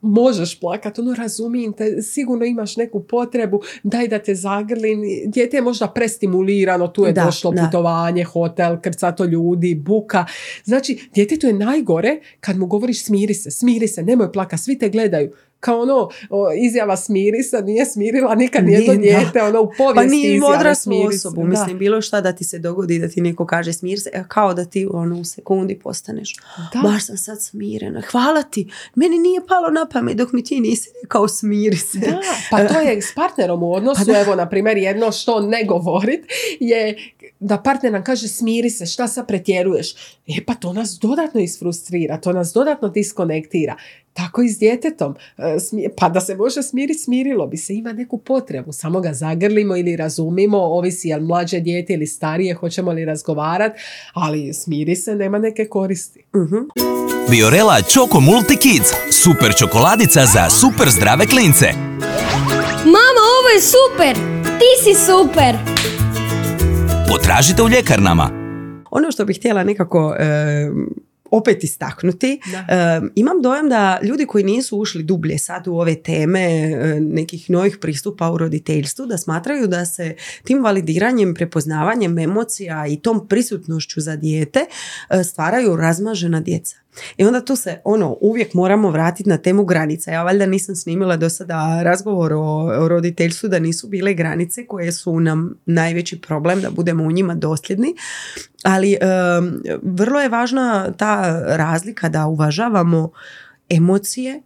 [0.00, 5.02] možeš plakat, ono razumijem te, sigurno imaš neku potrebu, daj da te zagrlim.
[5.26, 7.62] Dijete je možda prestimulirano, tu je Da, došlo da.
[7.64, 10.26] putovanje, hotel, krcato ljudi, buka.
[10.64, 14.88] Znači, djetetu je najgore kad mu govoriš smiri se, smiri se, nemoj plaka, svi te
[14.88, 15.30] gledaju.
[15.64, 18.94] Kao ono, o, izjava smiri se, nije smirila nikad Nije, da.
[18.94, 21.48] dijete, ono u povijesti Pa nije odraslu smiri osobu, Da.
[21.48, 24.64] mislim, bilo šta da ti se dogodi, da ti neko kaže smir se, kao da
[24.64, 26.34] ti ono, u sekundi postaneš.
[26.72, 26.80] Da.
[26.82, 30.90] Baš sam sad smirena, hvala ti, meni nije palo na pamet dok mi ti nisi
[31.02, 31.98] rekao smiri se.
[31.98, 35.64] Da, pa to je s partnerom u odnosu, Pa evo na primjer jedno što ne
[35.64, 36.24] govorit
[36.60, 36.96] je
[37.40, 39.94] da partner nam kaže smiri se, šta sad pretjeruješ.
[40.26, 43.76] E pa to nas dodatno isfrustrira, to nas dodatno diskonektira.
[44.14, 45.14] Tako i s djetetom.
[45.38, 45.42] E,
[45.96, 47.74] Pa da se može smiriti, smirilo bi se.
[47.74, 48.72] Ima neku potrebu.
[48.72, 53.80] Samo ga zagrlimo ili razumimo, ovisi jel mlađe dijete ili starije, hoćemo li razgovarati,
[54.12, 56.24] ali smiri se, nema neke koristi.
[56.36, 56.56] Mhm.
[57.30, 58.90] Biorela Choco Multi Kids.
[59.22, 61.66] Super čokoladica za super zdrave klince.
[62.84, 64.14] Mama, ovo je super!
[64.58, 65.56] Ti si super!
[67.08, 68.30] Potražite u ljekarnama.
[68.90, 70.24] Ono što bih htjela nekako e,
[71.30, 73.02] opet istaknuti, Da.
[73.14, 77.78] imam dojam da ljudi koji nisu ušli dublje sad u ove teme e, nekih novih
[77.80, 80.14] pristupa u roditeljstvu, da smatraju da se
[80.44, 84.60] tim validiranjem, prepoznavanjem emocija i tom prisutnošću za dijete
[85.10, 86.83] e, stvaraju razmažena djeca.
[87.16, 90.10] I onda tu se ono uvijek moramo vratiti na temu granica.
[90.10, 95.20] Ja valjda nisam snimila do sada razgovor o, roditeljstvu da nisu bile granice koje su
[95.20, 97.94] nam najveći problem da budemo u njima dosljedni.
[98.62, 103.10] Ali em, vrlo je važna ta razlika da uvažavamo
[103.68, 104.42] emocije,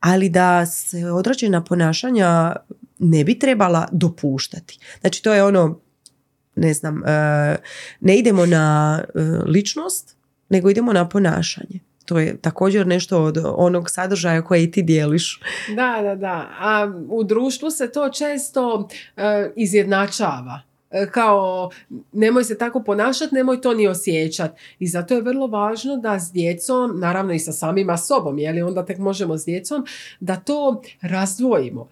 [0.00, 2.56] ali da se određena ponašanja
[2.98, 4.78] ne bi trebala dopuštati.
[5.00, 5.80] Znači to je ono,
[6.56, 7.56] ne znam, e,
[8.00, 10.16] ne idemo na e, ličnost,
[10.48, 11.89] nego idemo na ponašanje.
[12.10, 15.40] To je također nešto od onog sadržaja koje i ti dijeliš.
[15.68, 16.48] Da, da, da.
[16.58, 20.60] A u društvu se to često e, izjednačava.
[20.90, 21.70] E, kao
[22.12, 24.60] nemoj se tako ponašati, nemoj to ni osjećati.
[24.78, 28.84] I zato je vrlo važno da s djecom, naravno i sa samima sobom, je onda
[28.84, 29.86] tek možemo s djecom,
[30.20, 31.88] da to razdvojimo.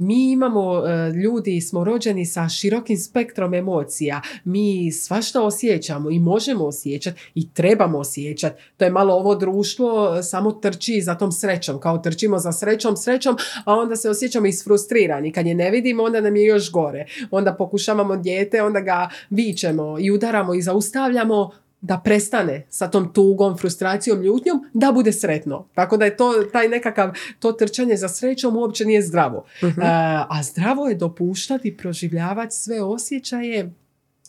[0.00, 4.20] Mi imamo, e, ljudi smo rođeni sa širokim spektrom emocija.
[4.44, 8.62] Mi svašta osjećamo i možemo osjećati i trebamo osjećati.
[8.76, 11.80] To je malo ovo društvo e, samo trči za tom srećom.
[11.80, 15.32] Kao trčimo za srećom, srećom, a onda se osjećamo isfrustrirani.
[15.32, 17.06] Kad je ne vidimo, onda nam je još gore.
[17.30, 21.50] Onda pokušavamo dijete, onda ga vičemo i udaramo i zaustavljamo
[21.80, 25.68] da prestane sa tom tugom, frustracijom, ljutnjom, da bude sretno.
[25.74, 29.44] Tako da je to, taj nekakav, to trčanje za srećom uopće nije zdravo.
[29.64, 29.80] Mhm.
[29.80, 29.84] E,
[30.28, 33.72] a zdravo je dopuštati proživljavati sve osjećaje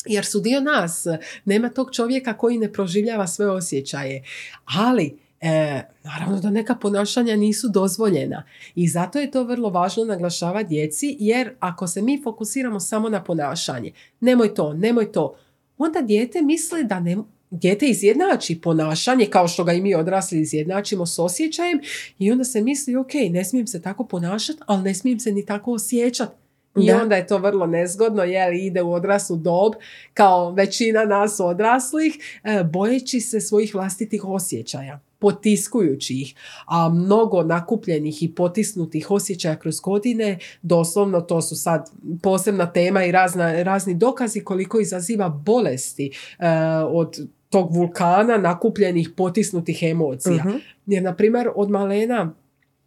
[0.06, 1.06] jer su dio nas.
[1.45, 4.24] Nema tog čovjeka koji ne proživljava sve osjećaje.
[4.66, 8.43] Ali, e, naravno da neka ponašanja nisu dozvoljena.
[8.76, 13.24] I zato je to vrlo važno naglašavati djeci, jer ako se mi fokusiramo samo na
[13.24, 15.36] ponašanje, nemoj to, nemoj to,
[15.78, 17.18] onda dijete misli da ne,
[17.52, 21.80] dijete izjednači ponašanje kao što ga i mi odrasli izjednačimo s osjećajem
[22.20, 25.45] i onda se misli ok, ne smijem se tako ponašati, ali ne smijem se ni
[25.45, 26.41] tako osjećati.
[26.76, 27.02] I Da.
[27.02, 29.74] onda je to vrlo nezgodno jer ide u odraslu dob
[30.14, 36.36] kao većina nas odraslih e, bojeći se svojih vlastitih osjećaja potiskujući ih,
[36.66, 41.89] a mnogo nakupljenih i potisnutih osjećaja kroz godine, doslovno to su sad
[42.24, 46.47] posebna tema i razna, razni dokazi koliko izaziva bolesti e,
[46.89, 50.43] od tog vulkana nakupljenih potisnutih emocija.
[50.45, 50.56] Mhm.
[50.86, 52.34] Jer, na primjer, od malena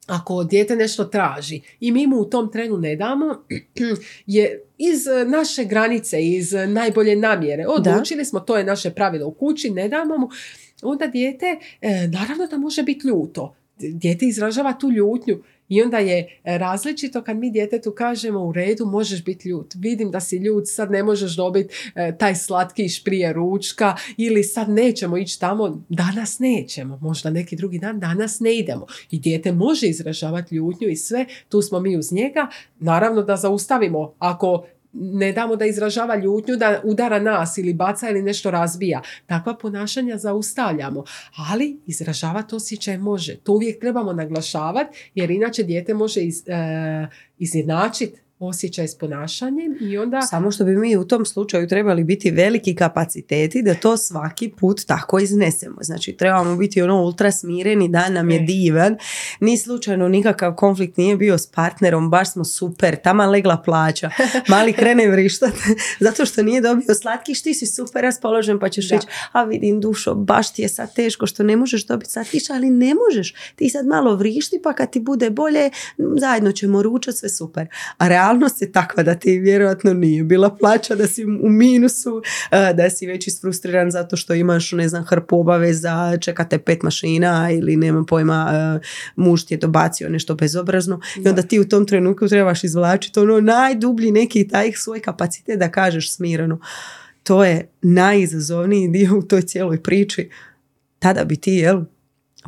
[0.07, 3.45] ako dijete nešto traži i mi mu u tom trenu ne damo,
[4.27, 7.67] je iz e, naše granice, iz e, najbolje namjere.
[7.67, 10.29] Odlučili smo, to je naše pravilo u kući, ne damo mu.
[10.83, 11.47] onda dijete,
[11.81, 13.55] e, naravno da može biti ljuto.
[13.79, 19.25] Dijete izražava tu ljutnju i onda je različito kad mi djetetu kažemo u redu možeš
[19.25, 19.75] biti ljut.
[19.75, 24.69] Vidim da si ljut, sad ne možeš dobiti e, taj slatkiš prije ručka ili sad
[24.69, 26.99] nećemo ići tamo, danas nećemo.
[27.03, 28.87] Možda neki drugi dan, danas ne idemo.
[29.11, 32.49] I dijete može izražavati ljutnju i sve, tu smo mi uz njega.
[32.79, 38.23] Naravno da zaustavimo ako ne damo da izražava ljutnju, da udara nas ili baca ili
[38.23, 39.03] nešto razbija.
[39.27, 41.05] Takva ponašanja zaustavljamo,
[41.51, 43.37] ali izražavati osjećaj može.
[43.37, 47.07] To uvijek trebamo naglašavati jer inače dijete može iz, e,
[47.39, 50.23] izjednačiti osjećaj s ponašanjem i onda...
[50.23, 54.81] Samo što bi mi u tom slučaju trebali biti veliki kapaciteti da to svaki put
[54.87, 55.77] tako iznesemo.
[55.81, 58.41] Znači trebamo biti ono ultra smireni, da nam je e.
[58.41, 58.97] divan,
[59.41, 64.11] ni slučajno nikakav konflikt nije bio s partnerom, baš smo super, tamo legla plaća,
[64.49, 65.55] mali krene vrištat
[66.01, 70.15] zato što nije dobio slatki, ti si super raspoložen pa ćeš reći, a vidim dušo,
[70.15, 73.87] baš ti je sad teško što ne možeš dobiti slatkiš, ali ne možeš, ti sad
[73.87, 75.71] malo vrišti pa kad ti bude bolje,
[76.19, 77.67] zajedno ćemo ručati, sve super.
[77.99, 82.91] A realnost je takva da ti vjerojatno nije bila plaća, da si u minusu, da
[82.91, 88.05] si već isfrustriran zato što imaš, ne znam, hrpu obaveza, čekate pet mašina ili nema
[88.05, 88.81] pojma,
[89.17, 93.41] muž ti je dobacio nešto bezobrazno i onda ti u tom trenutku trebaš izvlačiti ono
[93.41, 96.61] najdublji neki taj svoj kapacitet da kažeš smireno.
[97.23, 100.31] To je najizazovniji dio u toj cijeloj priči.
[100.99, 101.85] Tada bi ti, jel,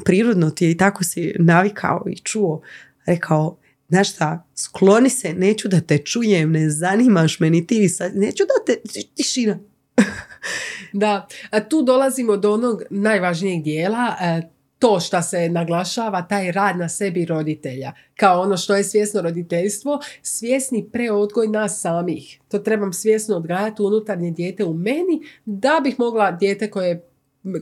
[0.04, 2.60] prirodno ti je i tako si navikao i čuo,
[3.06, 3.56] rekao,
[3.88, 8.64] znaš šta, skloni se, neću da te čujem, ne zanimaš me ni ti, neću da
[8.66, 8.80] te,
[9.14, 9.58] tišina.
[10.92, 14.42] da, a tu dolazimo do onog najvažnijeg dijela, e,
[14.78, 20.00] to što se naglašava, taj rad na sebi roditelja, kao ono što je svjesno roditeljstvo,
[20.22, 22.40] svjesni preodgoj nas samih.
[22.48, 27.08] To trebam svjesno odgajati unutarnje dijete u meni da bih mogla dijete koje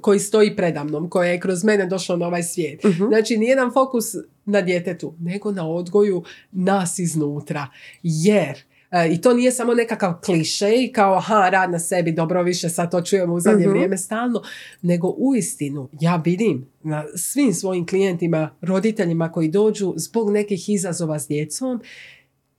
[0.01, 2.85] koji stoji predamnom, koje je kroz mene došlo na ovaj svijet.
[2.85, 4.05] uh Znači, nijedan fokus
[4.47, 6.23] na djetetu, nego na odgoju
[6.53, 7.67] nas iznutra.
[8.03, 8.59] Jer
[8.91, 12.91] e, i to nije samo nekakav klišej kao aha, rad na sebi, dobro više sad
[12.91, 14.43] to čujemo u zadnje uh vrijeme stalno,
[14.83, 21.29] nego uistinu ja vidim na svim svojim klijentima, roditeljima koji dođu zbog nekih izazova s
[21.29, 21.81] djecom,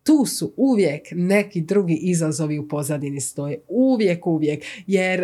[0.06, 3.60] tu su uvijek neki drugi izazovi u pozadini stoje.
[3.68, 4.64] Uvijek, uvijek.
[4.88, 5.22] Jer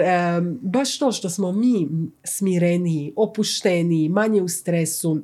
[0.61, 1.87] baš to što smo mi
[2.23, 5.21] smireniji, opušteniji, manje u stresu,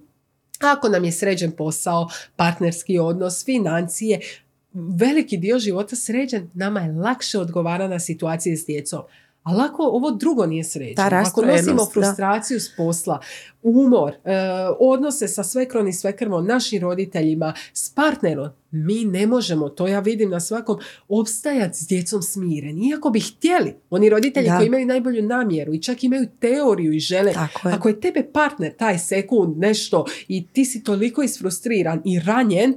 [0.59, 4.19] ako nam je sređen posao, partnerski odnos, financije,
[4.73, 9.01] veliki dio života sređen, nama je lakše odgovara na situacije s djecom.
[9.47, 13.19] Ali ako ovo drugo nije sređeno, ako nosimo frustraciju s posla,
[13.63, 14.17] umor, e,
[14.79, 20.29] odnose sa svekrom i svekrvom, našim roditeljima, s partnerom, mi ne možemo, to ja vidim
[20.29, 22.83] na svakom, obstajati s djecom smiren.
[22.83, 27.33] Iako bi htjeli, oni roditelji koji imaju najbolju namjeru i čak imaju teoriju i žele,
[27.63, 32.75] ako je tebe partner taj sekund nešto i ti si toliko isfrustriran i ranjen,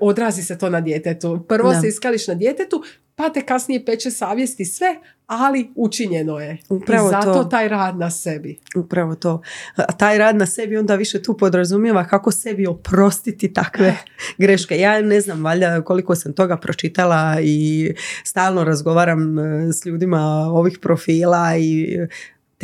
[0.00, 1.44] odrazi se to na djetetu.
[1.48, 2.82] Prvo se iskališ na djetetu,
[3.14, 4.96] pa te kasnije peče savjesti sve,
[5.26, 6.58] ali učinjeno je.
[6.68, 7.44] Upravo I zato to.
[7.44, 8.58] taj rad na sebi.
[8.76, 9.42] Upravo to.
[9.76, 13.96] A taj rad na sebi onda više tu podrazumijeva kako sebi oprostiti takve
[14.38, 14.78] greške.
[14.78, 17.92] Ja ne znam valjda koliko sam toga pročitala i
[18.24, 20.20] stalno razgovaram e, s ljudima
[20.52, 21.98] ovih profila i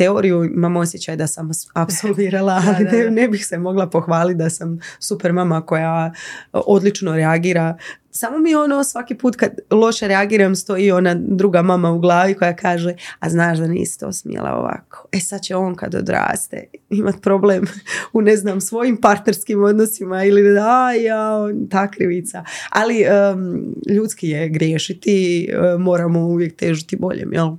[0.01, 4.79] teoriju imam osjećaj da sam apsolvirala, ali ne, ne bih se mogla pohvaliti da sam
[4.99, 6.13] super mama koja
[6.51, 7.77] odlično reagira.
[8.11, 12.55] Samo mi ono svaki put kad loše reagiram stoji ona druga mama u glavi koja
[12.55, 15.07] kaže a znaš da nisi to smjela ovako.
[15.11, 17.65] E sad će on kad odraste imat problem
[18.13, 21.37] u ne znam svojim partnerskim odnosima ili da ja
[21.69, 22.43] ta krivica.
[22.69, 23.05] Ali
[23.95, 25.49] ljudski je griješiti,
[25.79, 27.55] moramo uvijek težiti boljem, jel?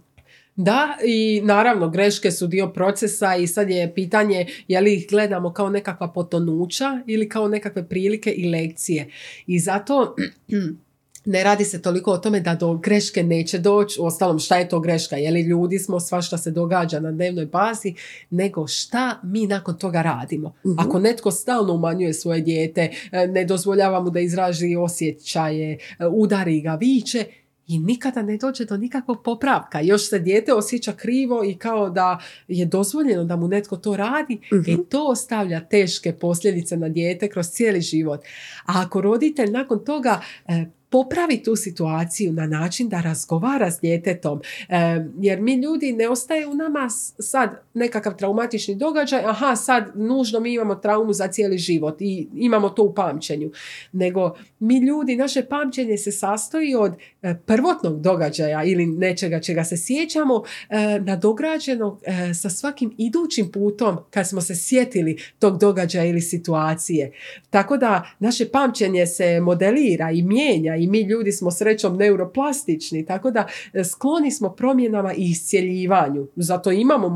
[0.62, 5.52] Da, i naravno greške su dio procesa i sad je pitanje je li ih gledamo
[5.52, 9.10] kao nekakva potonuća ili kao nekakve prilike i lekcije.
[9.46, 10.16] I zato
[11.24, 14.68] ne radi se toliko o tome da do greške neće doći, u ostalom šta je
[14.68, 17.94] to greška, je li ljudi smo, sva šta se događa na dnevnoj bazi,
[18.30, 20.54] nego šta mi nakon toga radimo.
[20.66, 20.78] Mhm.
[20.78, 26.60] Ako netko stalno umanjuje svoje dijete, e, ne dozvoljava mu da izraži osjećaje, e, udari
[26.60, 27.24] ga, viće,
[27.72, 29.80] i nikada ne dođe do nikakvog popravka.
[29.80, 32.18] Još se dijete osjeća krivo i kao da
[32.48, 37.28] je dozvoljeno da mu netko to radi uh i to ostavlja teške posljedice na dijete
[37.28, 38.20] kroz cijeli život.
[38.66, 44.40] A ako roditelj nakon toga e, popravi tu situaciju na način da razgovara s djetetom.
[44.68, 50.40] E, jer mi ljudi ne ostaje u nama sad nekakav traumatični događaj, aha sad nužno
[50.40, 53.50] mi imamo traumu za cijeli život i imamo to u pamćenju.
[53.92, 56.92] Nego mi ljudi, naše pamćenje se sastoji od
[57.22, 63.96] e, prvotnog događaja ili nečega čega se sjećamo e, nadograđenog e, sa svakim idućim putom
[64.10, 67.12] kad smo se sjetili tog događaja ili situacije.
[67.50, 73.30] Tako da naše pamćenje se modelira i mijenja i mi ljudi smo srećom neuroplastični, tako
[73.30, 73.46] da
[73.90, 76.26] skloni smo promjenama i iscjeljivanju.
[76.36, 77.08] Zato imamo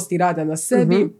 [0.00, 1.14] mogućnosti rada na sebi, mhm.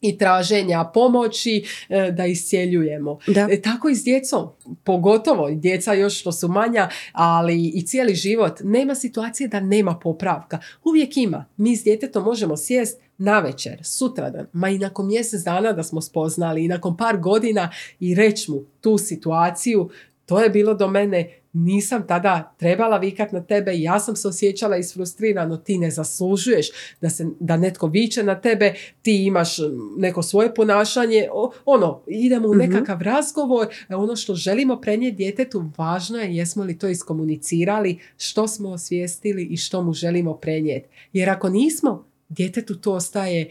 [0.00, 3.18] i traženja pomoći e, da iscjeljujemo.
[3.26, 3.48] Da.
[3.50, 4.48] E, tako i s djecom,
[4.84, 8.60] pogotovo djeca još što su manja, ali i cijeli život.
[8.64, 10.58] Nema situacije da nema popravka.
[10.84, 11.44] Uvijek ima.
[11.56, 16.00] Mi s djetetom možemo sjest na večer, sutradan, ma i nakon mjesec dana da smo
[16.00, 17.70] spoznali i nakon par godina
[18.00, 19.90] i reći mu tu situaciju,
[20.30, 24.76] to je bilo do mene, nisam tada trebala vikat na tebe, ja sam se osjećala
[24.76, 26.66] isfrustrirano, ti ne zaslužuješ
[27.00, 29.56] da, se, da netko viče na tebe, ti imaš
[29.96, 31.28] neko svoje ponašanje,
[31.64, 32.58] ono, idemo u mhm.
[32.58, 38.68] nekakav razgovor, ono što želimo prenijeti djetetu, važno je jesmo li to iskomunicirali, što smo
[38.68, 40.88] osvijestili i što mu želimo prenijeti.
[41.12, 43.50] Jer ako nismo, djetetu to ostaje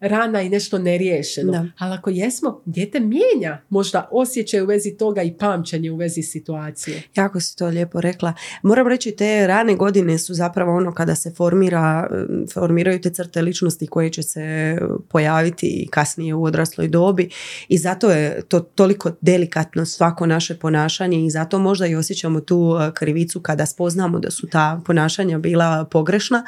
[0.00, 1.52] rana i nešto neriješeno.
[1.52, 1.66] Da.
[1.78, 7.02] Ali ako jesmo, dijete mijenja možda osjećaj u vezi toga i pamćenje u vezi situacije.
[7.16, 8.34] Jako si to lijepo rekla.
[8.62, 12.10] Moram reći, te rane godine su zapravo ono kada se formira,
[12.54, 14.76] formiraju te crte ličnosti koje će se
[15.08, 17.30] pojaviti kasnije u odrasloj dobi
[17.68, 22.76] i zato je to toliko delikatno svako naše ponašanje i zato možda i osjećamo tu
[22.80, 26.44] e, krivicu kada spoznamo da su ta ponašanja bila pogrešna.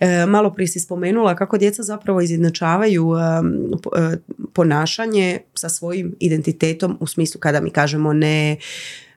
[0.00, 4.16] E, malo prije si spomenula kako djeca zapravo izjednačavaju e,
[4.52, 8.56] ponašanje sa svojim identitetom u smislu kada mi kažemo ne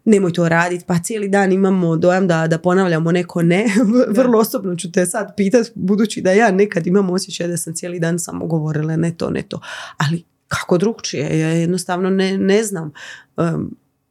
[0.06, 3.66] nemoj to raditi, pa cijeli dan imamo dojam da, da ponavljamo neko ne.
[4.18, 8.00] Vrlo osobno ću te sad pitati, budući da ja nekad imam osjećaj da sam cijeli
[8.00, 9.60] dan samo govorila ne to, ne to.
[9.98, 12.92] Ali kako drugčije, ja jednostavno ne, ne znam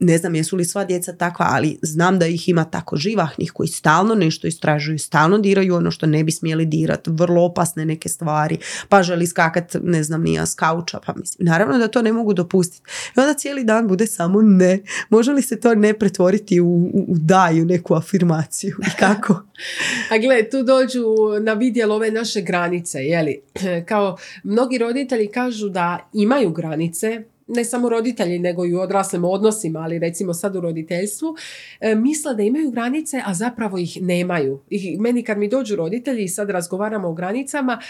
[0.01, 3.69] ne znam jesu li sva djeca takva, ali znam da ih ima tako živahnih koji
[3.69, 8.59] stalno nešto istražuju, stalno diraju ono što ne bi smjeli dirati, vrlo opasne neke stvari,
[8.89, 12.35] pa želi skakat, ne znam, nija s kauča, pa mislim, naravno da to ne mogu
[12.35, 12.91] dopustiti.
[13.17, 14.79] I onda cijeli dan bude samo ne.
[15.09, 19.43] Može li se to ne pretvoriti u, u, u daju, neku afirmaciju i kako?
[20.13, 21.05] A gle, tu dođu
[21.41, 23.41] na vidjelo ove naše granice, jeli?
[23.89, 29.81] Kao mnogi roditelji kažu da imaju granice, ne samo roditelji nego i u odraslim odnosima,
[29.81, 31.37] ali recimo sad u roditeljstvu,
[31.81, 34.61] e, misle da imaju granice, a zapravo ih nemaju.
[34.71, 37.81] I meni kad mi dođu roditelji i sad razgovaramo o granicama,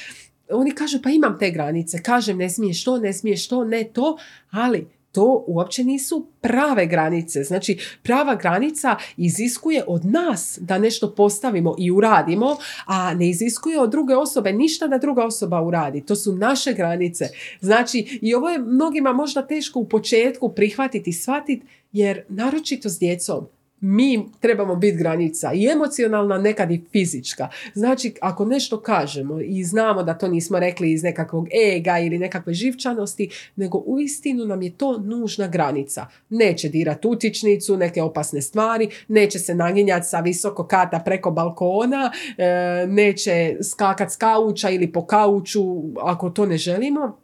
[0.51, 4.17] oni kažu pa imam te granice, kažem ne smiješ to, ne smiješ to, ne to,
[4.51, 7.43] ali to uopće nisu prave granice.
[7.43, 12.57] Znači, prava granica iziskuje od nas da nešto postavimo i uradimo,
[12.87, 16.01] a ne iziskuje od druge osobe ništa da druga osoba uradi.
[16.07, 17.29] To su naše granice.
[17.61, 23.47] Znači, i ovo je mnogima možda teško u početku prihvatiti, shvatiti, jer naročito s djecom,
[23.81, 27.49] mi trebamo biti granica i emocionalna, nekad i fizička.
[27.75, 32.55] Znači, ako nešto kažemo i znamo da to nismo rekli iz nekakvog ega ili nekakve
[32.55, 36.07] živčanosti, nego uistinu nam je to nužna granica.
[36.29, 42.87] Neće dirati utičnicu, neke opasne stvari, neće se naginjati sa visoko kata preko balkona, e,
[42.89, 45.63] neće skakat s kauča ili po kauču
[46.03, 47.19] ako to ne želimo.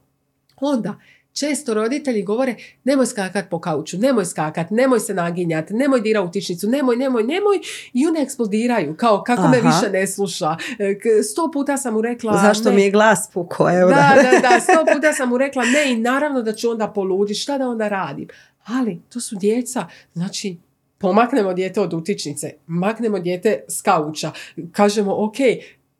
[0.60, 1.00] Onda
[1.38, 6.30] Često roditelji govore nemoj skakat po kauču, nemoj skakat, nemoj se naginjati, nemoj dira u
[6.30, 7.60] tičnicu, nemoj, nemoj, nemoj
[7.92, 10.56] i one eksplodiraju kao kako me više ne sluša.
[10.78, 13.70] E, sto puta sam mu rekla Zašto mi je glas puko?
[13.70, 16.88] Evo da, da, da, sto puta sam mu rekla ne i naravno da ću onda
[16.88, 18.28] poluditi, šta da onda radim?
[18.64, 20.56] Ali to su djeca, znači
[20.98, 24.30] pomaknemo dijete od utičnice, maknemo dijete s kauča,
[24.72, 25.36] kažemo ok,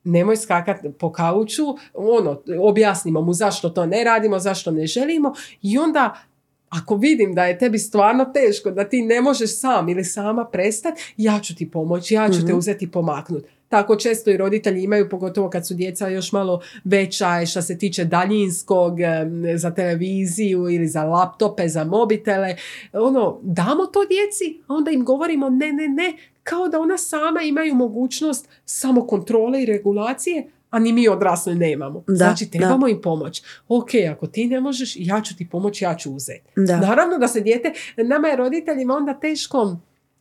[0.07, 5.79] nemoj skakati po kauču, ono, objasnimo mu zašto to ne radimo, zašto ne želimo i
[5.79, 6.17] onda
[6.69, 11.15] ako vidim da je tebi stvarno teško, da ti ne možeš sam ili sama prestati,
[11.17, 12.59] ja ću ti pomoći, ja ću te mhm.
[12.59, 13.49] uzeti pomaknuti.
[13.69, 18.05] Tako često i roditelji imaju, pogotovo kad su djeca još malo veća što se tiče
[18.05, 18.99] daljinskog
[19.57, 22.57] za televiziju ili za laptope, za mobitele.
[22.93, 26.17] Ono, damo to djeci, a onda im govorimo ne, ne, ne,
[26.49, 32.05] kao da ona sama imaju mogućnost samo kontrole i regulacije, a ni mi odrasli nemamo.
[32.07, 33.43] Da, znači, trebamo im pomoć.
[33.69, 36.51] Ok, ako ti ne možeš, ja ću ti pomoći, ja ću uzeti.
[36.57, 39.77] Naravno da se dijete, nama je roditeljima onda teško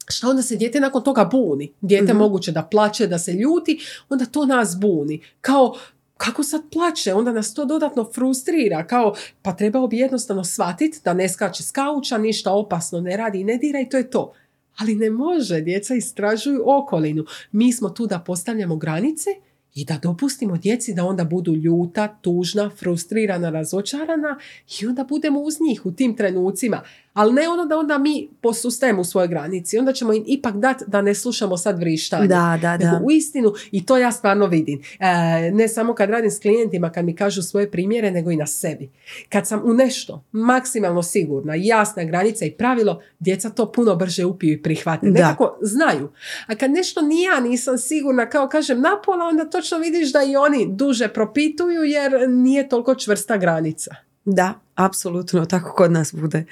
[0.07, 1.73] što onda se dijete nakon toga buni.
[1.81, 5.21] Dijete mm moguće da plaće, da se ljuti, onda to nas buni.
[5.41, 5.75] Kao,
[6.17, 11.13] kako sad plaće, onda nas to dodatno frustrira, kao pa trebao bi jednostavno shvatiti da
[11.13, 14.33] ne skače s kauča, ništa opasno ne radi i ne dira i to je to.
[14.77, 17.25] Ali ne može, djeca istražuju okolinu.
[17.51, 19.29] Mi smo tu da postavljamo granice
[19.75, 24.39] i da dopustimo djeci da onda budu ljuta, tužna, frustrirana, razočarana
[24.81, 26.81] i onda budemo uz njih u tim trenucima.
[27.15, 29.77] Ali ne ono da onda mi posustajemo u svojoj granici.
[29.77, 32.27] Onda ćemo im ipak dati da ne slušamo sad vrištanje.
[32.27, 33.01] Da, da, da.
[33.03, 34.81] u istinu, i to ja stvarno vidim.
[34.99, 38.47] E, ne samo kad radim s klijentima, kad mi kažu svoje primjere, nego i na
[38.47, 38.89] sebi.
[39.29, 44.53] Kad sam u nešto maksimalno sigurna, jasna granica i pravilo, djeca to puno brže upiju
[44.53, 45.07] i prihvate.
[45.07, 46.09] Nekako znaju.
[46.47, 50.35] A kad nešto ni ja nisam sigurna, kao kažem napola, onda točno vidiš da i
[50.35, 53.95] oni duže propituju jer nije toliko čvrsta granica.
[54.25, 56.45] Da, apsolutno, tako kod nas bude.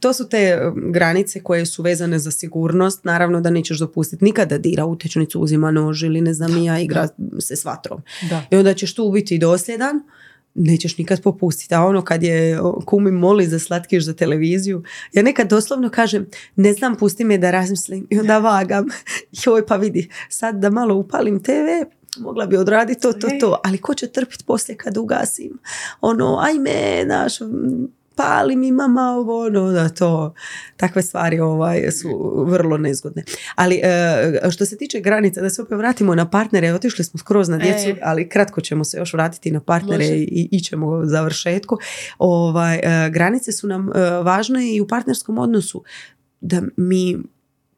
[0.00, 3.04] To su te um, granice koje su vezane za sigurnost.
[3.04, 7.08] Naravno da nećeš dopustiti nikada dira utečnicu, uzima nož ili ne znam ja, igra
[7.40, 8.02] se s vatrom.
[8.30, 8.42] Da.
[8.50, 10.02] I onda ćeš tu biti dosljedan,
[10.54, 11.74] nećeš nikad popustiti.
[11.74, 16.72] A ono kad je kumi moli za slatkiš za televiziju, ja nekad doslovno kažem, ne
[16.72, 18.86] znam, pusti me da razmislim i onda vagam.
[19.44, 21.86] Joj, pa vidi, sad da malo upalim TV,
[22.18, 25.58] mogla bi odraditi to, to, to, ali ko će trpiti poslije kad ugasim?
[26.00, 27.38] Ono, ajme, naš,
[28.14, 30.34] pali mi mama ovo, ono, da to,
[30.76, 33.24] takve stvari ovaj, su vrlo nezgodne.
[33.54, 37.48] Ali e, što se tiče granica, da se opet vratimo na partnere, otišli smo skroz
[37.48, 38.00] na djecu, e.
[38.02, 41.78] ali kratko ćemo se još vratiti na partnere i ićemo završetku.
[42.18, 43.90] Ovaj, e, granice su nam
[44.22, 45.84] važne i u partnerskom odnosu
[46.40, 47.18] da mi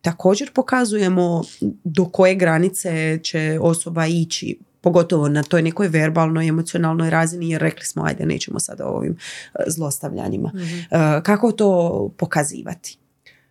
[0.05, 1.43] također pokazujemo
[1.85, 7.85] do koje granice će osoba ići pogotovo na toj nekoj verbalnoj, emocionalnoj razini jer rekli
[7.87, 10.49] smo ajde nećemo sada o ovim e, zlostavljanjima.
[10.55, 10.65] Mhm.
[10.65, 12.99] E, kako to pokazivati?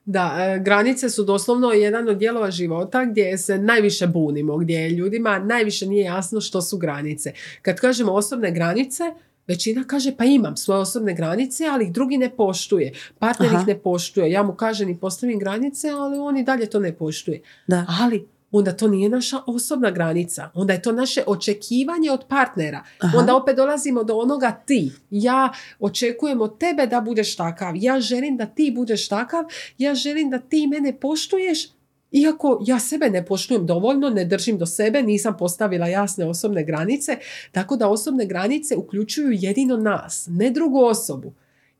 [0.05, 5.39] Da, e, granice su doslovno jedan od dijelova života gdje se najviše bunimo, gdje ljudima
[5.39, 7.33] najviše nije jasno što su granice.
[7.61, 9.03] Kad kažemo osobne granice,
[9.47, 12.93] Većina kaže pa imam svoje osobne granice, ali ih drugi ne poštuje.
[13.19, 14.31] Partner ih ne poštuje.
[14.31, 17.41] Ja mu kažem i postavim granice, ali on i dalje to ne poštuje.
[17.67, 17.85] Da.
[18.01, 20.49] Ali onda to nije naša osobna granica.
[20.53, 22.83] Onda je to naše očekivanje od partnera.
[23.17, 24.91] Onda opet dolazimo do onoga ti.
[25.09, 27.73] Ja očekujem od tebe da budeš takav.
[27.75, 29.43] Ja želim da ti budeš takav.
[29.77, 31.69] Ja želim da ti mene poštuješ
[32.13, 37.17] iako ja sebe ne poštujem dovoljno, ne držim do sebe, nisam postavila jasne osobne granice,
[37.51, 41.33] tako da osobne granice uključuju jedino nas, ne drugu osobu.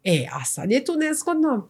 [0.04, 1.68] E, a sad je tu nezgodno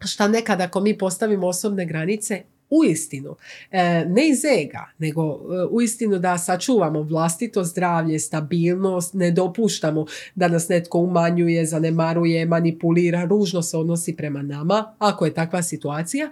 [0.00, 3.36] šta nekada ako mi postavimo osobne granice, u istinu,
[3.70, 10.06] e, ne iz ega, nego e, u istinu da sačuvamo vlastito zdravlje, stabilnost, ne dopuštamo
[10.34, 16.30] da nas netko umanjuje, zanemaruje, manipulira, ružno se odnosi prema nama, ako je takva situacija,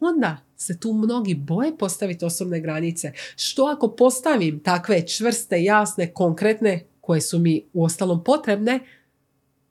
[0.00, 3.12] onda se tu mnogi boje postaviti osobne granice.
[3.36, 8.80] Što ako postavim takve čvrste, jasne, konkretne, koje su mi u ostalom potrebne,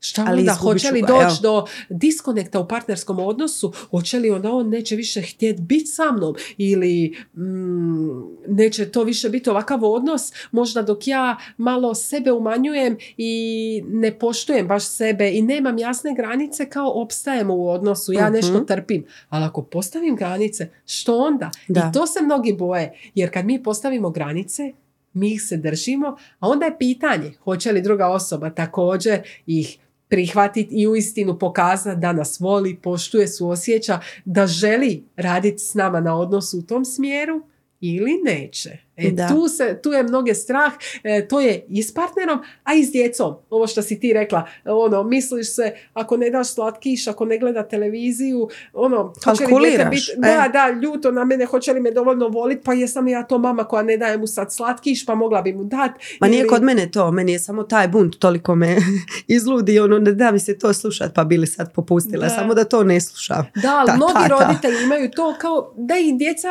[0.08, 4.68] Šta Ali onda, hoće li doći do diskonekta u partnerskom odnosu, hoće li onda on
[4.68, 6.34] neće više htjeti biti sa mnom?
[6.56, 13.82] Ili mm, neće to više biti ovakav odnos, možda dok ja malo sebe umanjujem i
[13.86, 18.64] ne poštujem baš sebe i nemam jasne granice kao opstajemo u odnosu, ja nešto mhm.
[18.64, 19.04] trpim.
[19.28, 21.50] Ali ako postavim granice, što onda?
[21.68, 24.72] I to se mnogi boje, jer kad mi postavimo granice,
[25.12, 29.78] mi ih se držimo, a onda je pitanje hoće li druga osoba također ih
[30.08, 36.18] prihvatiti i uistinu pokazati da nas voli, poštuje, suosjeća, da želi raditi s nama na
[36.18, 37.42] odnosu u tom smjeru
[37.80, 38.85] ili neće.
[38.96, 40.72] E, tu, se, tu je mnoge strah,
[41.02, 43.34] e, to je i s partnerom, a i s djecom.
[43.50, 47.62] Ovo što si ti rekla, ono, misliš se, ako ne daš slatkiš, ako ne gleda
[47.62, 50.48] televiziju, ono, hoće li biti, da, e.
[50.52, 53.82] da, ljuto na mene, hoće li me dovoljno voliti, pa jesam ja to mama koja
[53.82, 56.16] ne daje mu sad slatkiš, pa mogla bi mu dati.
[56.20, 58.76] Ma nije kod mene to, meni je samo taj bunt toliko me
[59.36, 62.84] izludi, ono, ne da mi se to slušat, pa bili sad popustila, samo da to
[62.84, 63.46] ne slušam.
[63.62, 66.48] Da, ali mnogi roditelji imaju to kao da i djeca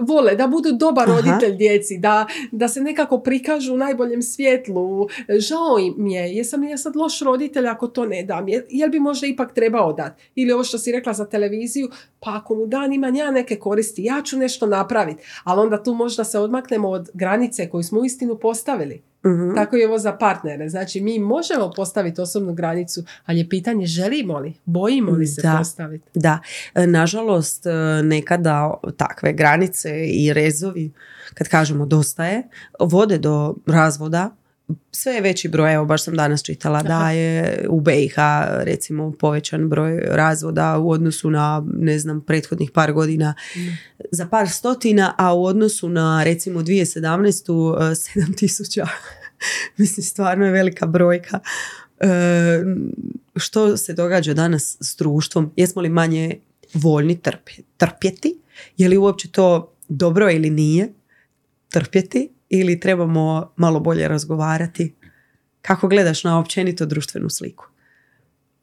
[0.00, 5.08] vole, da budu dobar roditelj djeci, da, da se nekako prikažu u najboljem svjetlu.
[5.38, 9.00] Žao im je, jesam li ja sad loš roditelj ako to ne dam, jel bi
[9.00, 10.22] možda ipak trebao dati?
[10.34, 11.88] Ili ovo što si rekla za televiziju,
[12.20, 15.22] pa ako mu dan ima ja neke koristi, ja ću nešto napraviti.
[15.44, 19.02] Ali onda tu možda se odmaknemo od granice koju smo istinu postavili.
[19.24, 20.68] uh Tako je ovo za partnere.
[20.68, 25.56] Znači mi možemo postaviti osobnu granicu, ali je pitanje želimo li, bojimo li se da,
[25.58, 26.04] postaviti.
[26.14, 26.38] Da,
[26.74, 27.70] e, nažalost e,
[28.02, 30.90] nekada takve granice i rezovi
[31.34, 32.42] kad kažemo dosta je,
[32.80, 34.36] vode do razvoda,
[34.92, 38.14] sve je veći broj, evo baš sam danas čitala da je u BiH
[38.62, 43.34] recimo povećan broj razvoda u odnosu na ne znam prethodnih par godina.
[43.56, 43.60] Mm.
[44.10, 47.46] za par stotina, a u odnosu na recimo 2017.
[47.46, 48.86] 7000
[49.78, 51.40] mislim stvarno je velika brojka.
[52.00, 52.08] E,
[53.36, 55.52] što se događa danas s društvom?
[55.56, 56.38] Jesmo li manje
[56.74, 57.20] voljni
[57.76, 58.40] trpjeti?
[58.76, 60.92] Je li uopće to dobro ili nije
[61.74, 64.94] trpjeti ili trebamo malo bolje razgovarati?
[65.62, 67.66] Kako gledaš na općenito društvenu sliku?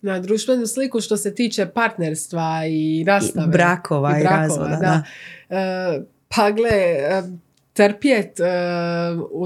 [0.01, 3.45] Na društvenu sliku što se tiče partnerstva i rastave.
[3.47, 5.03] I brakova i, razvoda, da.
[5.57, 6.71] E, pa gle,
[7.73, 8.43] trpjet e,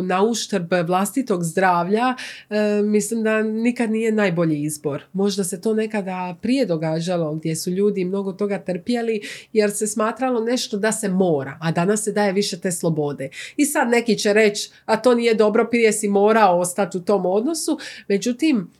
[0.03, 2.15] na uštrb vlastitog zdravlja
[2.49, 5.03] e, mislim da nikad nije najbolji izbor.
[5.13, 9.21] Možda se to nekada prije događalo gdje su ljudi mnogo toga trpjeli
[9.53, 13.29] jer se smatralo nešto da se mora, a danas se daje više te slobode.
[13.57, 17.25] I sad neki će reći, a to nije dobro, prije si morao ostati u tom
[17.25, 18.71] odnosu, međutim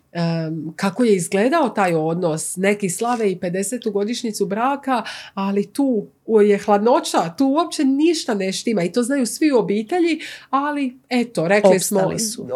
[0.76, 2.58] kako je izgledao taj odnos.
[2.58, 3.92] Neki slave i 50.
[3.92, 6.08] godišnjicu braka, ali tu
[6.44, 10.20] je hladnoća, tu uopće ništa ne štima i to znaju svi u obitelji,
[10.50, 12.48] ali eto, rekli opstali smo, su.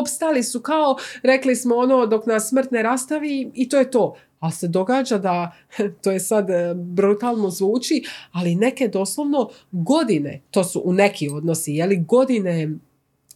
[0.00, 4.14] opstali su kao, rekli smo ono dok nas smrt ne rastavi i to je to.
[4.40, 5.52] Ali se događa da,
[6.02, 11.72] to je sad e, brutalno zvuči, ali neke doslovno godine, to su u neki odnosi,
[11.72, 12.70] je li godine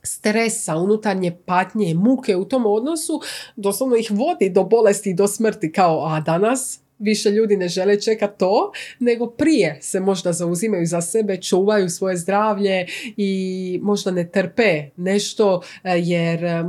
[0.07, 3.21] stresa, unutarnje patnje, muke u tom odnosu,
[3.57, 8.01] doslovno ih vodi do bolesti i do smrti kao, a danas više ljudi ne žele
[8.01, 14.29] čekati to, nego prije se možda zauzimaju za sebe, čuvaju svoje zdravlje i možda ne
[14.31, 16.65] trpe nešto e, jer e,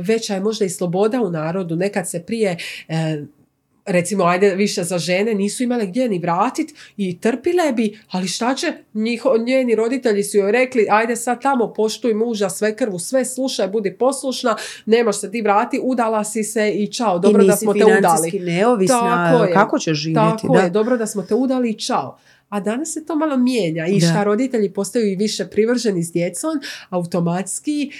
[0.00, 1.76] veća je možda i sloboda u narodu.
[1.76, 2.56] Nekad se prije
[2.88, 3.22] e,
[3.88, 8.54] recimo ajde više za žene nisu imale gdje ni vratit i trpile bi, ali šta
[8.54, 13.24] će njiho, njeni roditelji su joj rekli ajde sad tamo poštuj muža sve krvu, sve
[13.24, 14.56] slušaj, budi poslušna,
[14.86, 18.40] nemaš se ti vrati, udala si se i čao, dobro da smo te udali.
[18.40, 20.42] neovisna, tako je, kako ćeš živjeti?
[20.42, 20.60] Tako da.
[20.60, 22.18] je, dobro da smo te udali i čao.
[22.48, 26.50] A danas se to malo mijenja i šta roditelji postaju i više privrženi s djecom,
[26.90, 27.90] automatski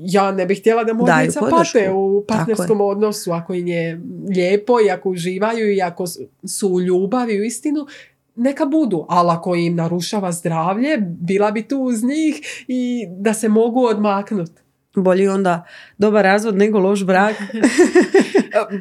[0.00, 4.00] ja ne bih htjela da moja djeca pate u partnerskom odnosu ako im je
[4.36, 6.04] lijepo i ako uživaju i ako
[6.46, 7.86] su u ljubavi u istinu,
[8.34, 13.48] neka budu, ali ako im narušava zdravlje, bila bi tu uz njih i da se
[13.48, 14.60] mogu odmaknuti.
[14.94, 15.66] Bolji onda
[15.98, 17.36] dobar razvod nego loš brak.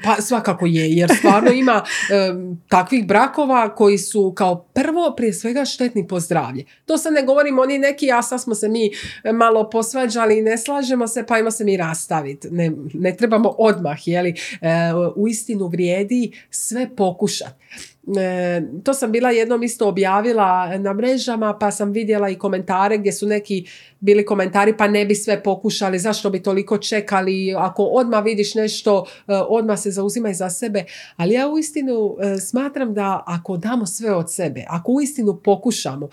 [0.04, 1.84] pa svakako je, jer stvarno ima
[2.70, 6.66] takvih brakova koji su kao prvo prije svega štetni po zdravlje.
[6.86, 8.92] To se ne govorimo oni neki, a sad smo se mi
[9.34, 12.48] malo posvađali i ne slažemo se, pa ima se mi rastaviti.
[12.52, 14.70] Ne, ne trebamo odmah, jeli, e,
[15.16, 17.60] u istinu vrijedi sve pokušati.
[18.18, 23.12] E, to sam bila jednom isto objavila na mrežama pa sam vidjela i komentare gdje
[23.12, 23.66] su neki
[24.00, 29.06] bili komentari pa ne bi sve pokušali, zašto bi toliko čekali, ako odmah vidiš nešto,
[29.28, 30.86] e, odmah se zauzimaj za sebe.
[31.16, 36.10] Ali ja uistinu e, smatram da ako damo sve od sebe, ako uistinu pokušamo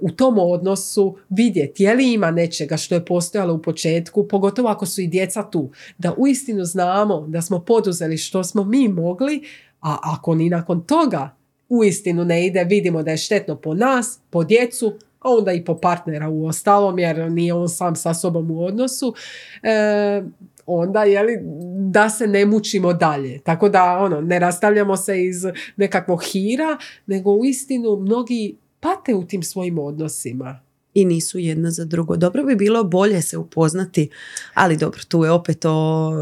[0.00, 4.86] u tom odnosu vidjeti je li ima nečega što je postojalo u početku, pogotovo ako
[4.86, 9.42] su i djeca tu, da uistinu znamo da smo poduzeli što smo mi mogli,
[9.80, 11.36] a ako ni nakon toga
[11.68, 15.74] uistinu ne ide, vidimo da je štetno po nas, po djecu, a onda i po
[15.74, 19.14] partnera u ostalom, jer nije on sam sa sobom u odnosu,
[19.62, 20.22] e,
[20.66, 21.38] onda je li
[21.90, 23.38] da se ne mučimo dalje.
[23.38, 25.36] Tako da ono, ne rastavljamo se iz
[25.76, 30.60] nekakvog hira, nego uistinu mnogi pate u tim svojim odnosima
[30.94, 32.16] i nisu jedna za drugo.
[32.16, 34.08] Dobro bi bilo bolje se upoznati,
[34.54, 36.12] ali dobro, tu je opet to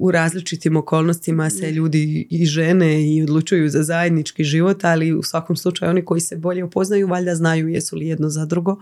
[0.00, 5.56] u različitim okolnostima se ljudi i žene i odlučuju za zajednički život, ali u svakom
[5.56, 8.76] slučaju oni koji se bolje upoznaju valjda znaju jesu li jedno za drugo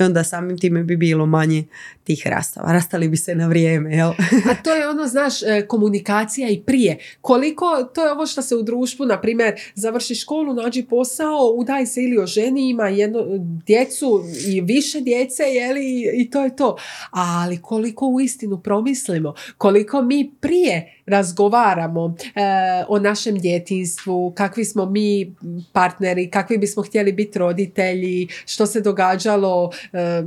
[0.00, 1.64] i onda samim time bi bilo manje
[2.04, 2.72] tih rastava.
[2.72, 4.12] Rastali bi se na vrijeme, jel?
[4.50, 6.98] A to je ono, znaš, e, komunikacija i prije.
[7.20, 11.86] Koliko, to je ovo što se u društvu, na primjer, završi školu, nađi posao, udaj
[11.86, 13.20] se ili o ženi, ima jednu
[13.66, 16.76] djecu i više djece, jeli, i to je to.
[17.10, 22.40] Ali koliko u istinu promislimo, koliko mi prije razgovaramo e,
[22.88, 25.34] o našem djetinstvu, kakvi smo mi
[25.72, 30.22] partneri, kakvi bismo htjeli biti roditelji, što se događalo, e,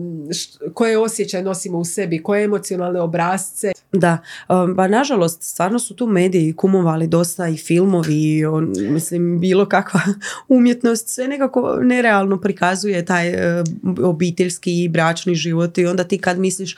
[0.74, 3.72] koje osjećaje nosimo u sebi, koje emocionalne obrazce.
[3.91, 4.18] Da,
[4.78, 10.02] pa nažalost stvarno su tu mediji kumovali dosta i filmovi, on, mislim bilo kakva
[10.57, 13.64] umjetnost, sve nekako nerealno prikazuje taj e,
[14.03, 16.76] obiteljski i bračni život i onda ti kad misliš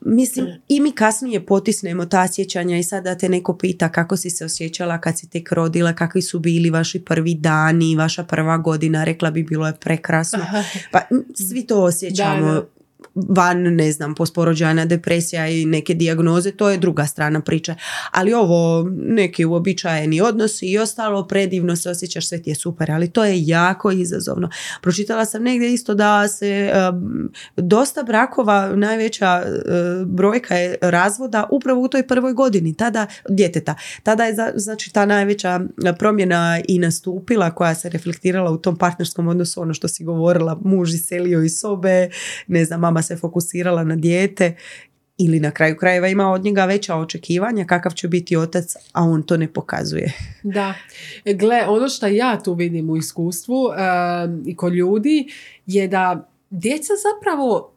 [0.00, 4.30] mislim i mi kasnije potisnemo ta sjećanja i sad da te neko pita kako si
[4.30, 9.04] se osjećala kad si tek rodila, kakvi su bili vaši prvi dani, vaša prva godina,
[9.04, 10.40] rekla bi bilo je prekrasno.
[10.92, 11.00] Pa
[11.48, 12.62] svi to osjećamo.
[13.14, 17.74] Van, ne znam, posporođajna depresija i neke dijagnoze, to je druga strana priče.
[18.10, 23.10] Ali ovo, neki uobičajeni odnosi i ostalo, predivno se osjećaš, sve ti je super, ali
[23.10, 24.50] to je jako izazovno.
[24.82, 26.72] Pročitala sam negdje isto da se
[27.56, 29.42] dosta brakova, najveća
[30.06, 33.74] brojka je razvoda upravo u toj prvoj godini, tada djeteta.
[34.02, 35.60] Tada je znači ta najveća
[35.98, 40.94] promjena i nastupila koja se reflektirala u tom partnerskom odnosu, ono što si govorila, muž
[40.94, 42.08] iselio iz sobe,
[42.46, 44.54] ne znam, mama se fokusirala na dijete
[45.18, 49.22] ili na kraju krajeva ima od njega veća očekivanja kakav će biti otac, a on
[49.22, 50.12] to ne pokazuje.
[50.42, 50.74] Da.
[51.24, 53.56] E, gle, ono što ja tu vidim u iskustvu
[54.46, 55.28] i kod ljudi
[55.66, 57.74] je da djeca zapravo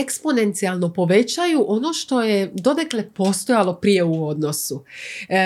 [0.00, 4.84] eksponencijalno povećaju ono što je donekle postojalo prije u odnosu.
[5.28, 5.38] E,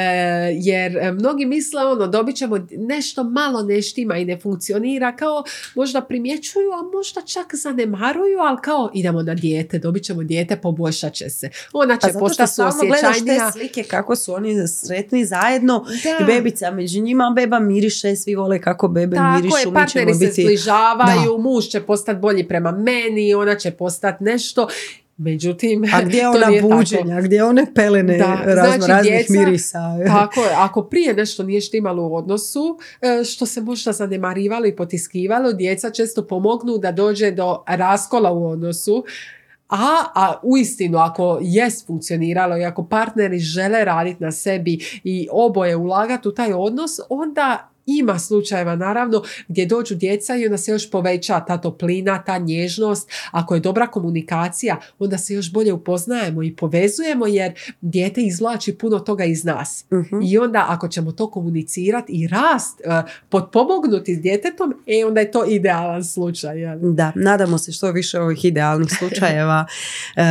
[0.55, 5.45] jer mnogi misle ono, dobit ćemo nešto malo neštima i ne funkcionira, kao
[5.75, 11.13] možda primjećuju, a možda čak zanemaruju, ali kao idemo na dijete, dobit ćemo dijete, poboljšat
[11.13, 11.51] će se.
[11.73, 13.51] Ona će postati osjećajnija.
[13.51, 15.85] te slike kako su oni sretni zajedno
[16.21, 19.57] i bebica među njima, beba miriše, svi vole kako bebe Tako mirišu.
[19.57, 20.43] Tako je, partneri se biti...
[20.43, 24.69] zbližavaju, muž će postati bolji prema meni, ona će postati nešto.
[25.17, 29.79] Međutim, a gdje je ona buđenja, gdje one pelene da, razno, znači, raznih djeca, mirisa.
[30.07, 34.77] Tako je, ako prije nešto nije štimalo u odnosu, e, što se možda zanemarivalo i
[34.77, 39.05] potiskivalo, djeca često pomognu da dođe do raskola u odnosu,
[39.69, 45.77] a, a uistinu ako jest funkcioniralo i ako partneri žele raditi na sebi i oboje
[45.77, 50.91] ulagati u taj odnos, onda ima slučajeva naravno gdje dođu djeca i onda se još
[50.91, 53.11] poveća ta toplina, ta nježnost.
[53.31, 58.99] Ako je dobra komunikacija, onda se još bolje upoznajemo i povezujemo jer dijete izvlači puno
[58.99, 59.85] toga iz nas.
[59.93, 60.23] Mhm.
[60.23, 65.31] I onda ako ćemo to komunicirati i rast, uh, potpomognuti s djetetom, e onda je
[65.31, 66.57] to idealan slučaj.
[66.77, 69.67] Da, nadamo se što više ovih idealnih slučajeva.
[70.17, 70.23] uh,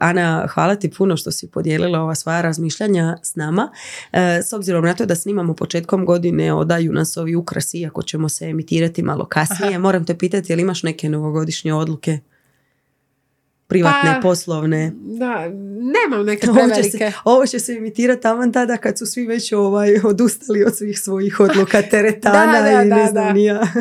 [0.08, 3.70] Ana, hvala ti puno što si podijelila ova svoja razmišljanja s nama.
[4.12, 8.28] Uh, s obzirom na to da snimamo početkom godine odaju nas ovi ukrasi, iako ćemo
[8.28, 9.78] se emitirati malo kasnije.
[9.78, 12.18] Moram te pitati, jel imaš neke novogodišnje odluke?
[13.72, 14.92] privatne, pa, poslovne.
[14.94, 15.48] Da,
[15.94, 16.72] nemam neke prevelike.
[16.74, 20.64] Ovo će se, ovo će se emitirati tamo tada kad su svi već ovaj, odustali
[20.64, 23.34] od svih svojih odluka teretana da, da, i ne znam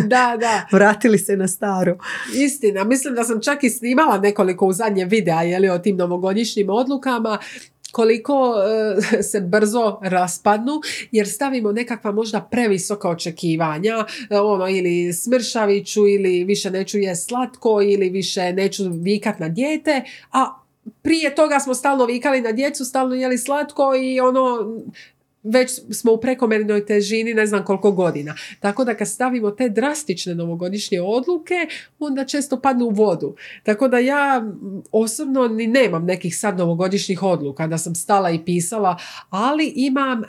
[0.08, 0.68] Da, da.
[0.72, 1.98] Vratili se na staro.
[2.36, 6.70] Istina, mislim da sam čak i snimala nekoliko u zadnje videa jeli, o tim novogodišnjim
[6.70, 7.38] odlukama
[7.92, 8.54] koliko
[9.18, 10.82] e, se brzo raspadnu
[11.12, 17.82] jer stavimo nekakva možda previsoka očekivanja e, ono ili smršaviću ili više neću je slatko
[17.82, 20.02] ili više neću vikat na dijete
[20.32, 20.62] a
[21.02, 24.76] prije toga smo stalno vikali na djecu, stalno jeli slatko i ono
[25.44, 28.36] već smo u prekomernoj težini ne znam koliko godina.
[28.60, 31.68] Tako da kad stavimo te drastične novogodišnje odluke,
[32.00, 33.36] onda često padnu u vodu.
[33.64, 34.44] Tako da ja
[34.92, 38.98] osobno ni nemam nekih sad novogodišnjih odluka da sam stala i pisala,
[39.30, 40.22] ali imam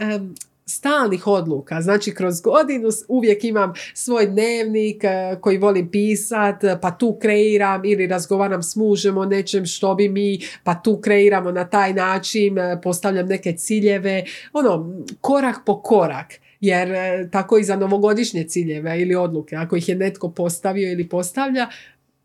[0.66, 1.80] stalnih odluka.
[1.80, 8.06] Znači kroz godinu uvijek imam svoj dnevnik eh, koji volim pisat, pa tu kreiram ili
[8.06, 12.80] razgovaram s mužem o nečem što bi mi, pa tu kreiramo na taj način, eh,
[12.82, 16.32] postavljam neke ciljeve, ono, korak po korak
[16.62, 21.08] jer eh, tako i za novogodišnje ciljeve ili odluke, ako ih je netko postavio ili
[21.08, 21.66] postavlja,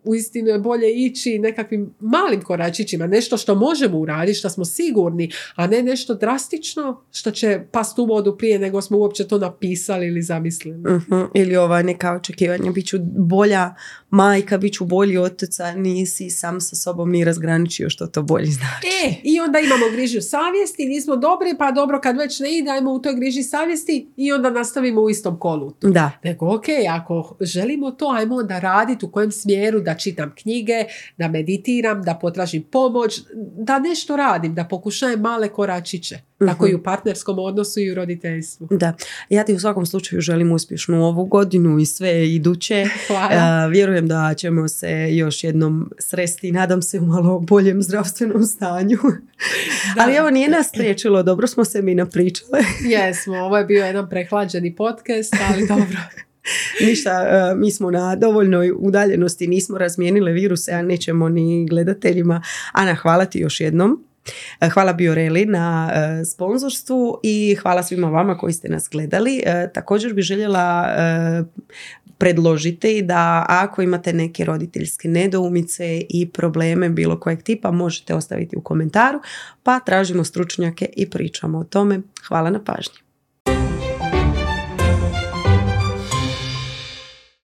[0.07, 5.67] uistinu je bolje ići nekakvim malim koračićima, nešto što možemo uraditi, što smo sigurni, a
[5.67, 10.21] ne nešto drastično što će past u vodu prije nego smo uopće to napisali ili
[10.21, 10.79] zamislili.
[10.79, 13.75] uh Ili ova neka očekivanja, bit ću bolja
[14.09, 18.51] majka, bit ću bolji otac, a nisi sam sa sobom ni razgraničio što to bolji
[18.51, 18.87] znači.
[19.05, 22.99] E, i onda imamo grižu savjesti, nismo dobri, pa dobro kad već ne idemo u
[23.01, 25.73] toj griži savjesti i onda nastavimo u istom kolu.
[25.81, 26.11] Da.
[26.23, 30.85] Nego, ok, ako želimo to, ajmo onda raditi u kojem smjeru da čitam knjige,
[31.17, 33.21] da meditiram, da potražim pomoć,
[33.57, 36.19] da nešto radim, da pokušajem male koračiće.
[36.45, 38.67] Tako i u partnerskom odnosu i u roditeljstvu.
[38.71, 38.93] Da,
[39.29, 42.85] ja ti u svakom slučaju želim uspješnu ovu godinu i sve iduće.
[43.07, 43.67] Hvala.
[43.67, 48.97] vjerujem da ćemo se još jednom sresti, nadam se u malo boljem zdravstvenom stanju.
[49.99, 52.59] Ali evo nije nas spriječilo, dobro smo se mi napričale.
[52.89, 55.97] Jesmo, ovo je bio jedan prehlađeni podcast, ali dobro.
[56.87, 62.41] Ništa, e, mi smo na dovoljnoj udaljenosti, nismo razmijenile viruse, a nećemo ni gledateljima.
[62.71, 64.03] Ana, hvala ti još jednom.
[64.61, 69.43] E, hvala Bioreli na e, sponzorstvu i hvala svima vama koji ste nas gledali.
[69.73, 70.87] Također bi željela
[72.17, 78.61] predložiti da ako imate neke roditeljske nedoumice i probleme bilo kojeg tipa možete ostaviti u
[78.61, 79.19] komentaru
[79.63, 82.01] pa tražimo stručnjake i pričamo o tome.
[82.27, 83.06] Hvala na pažnji.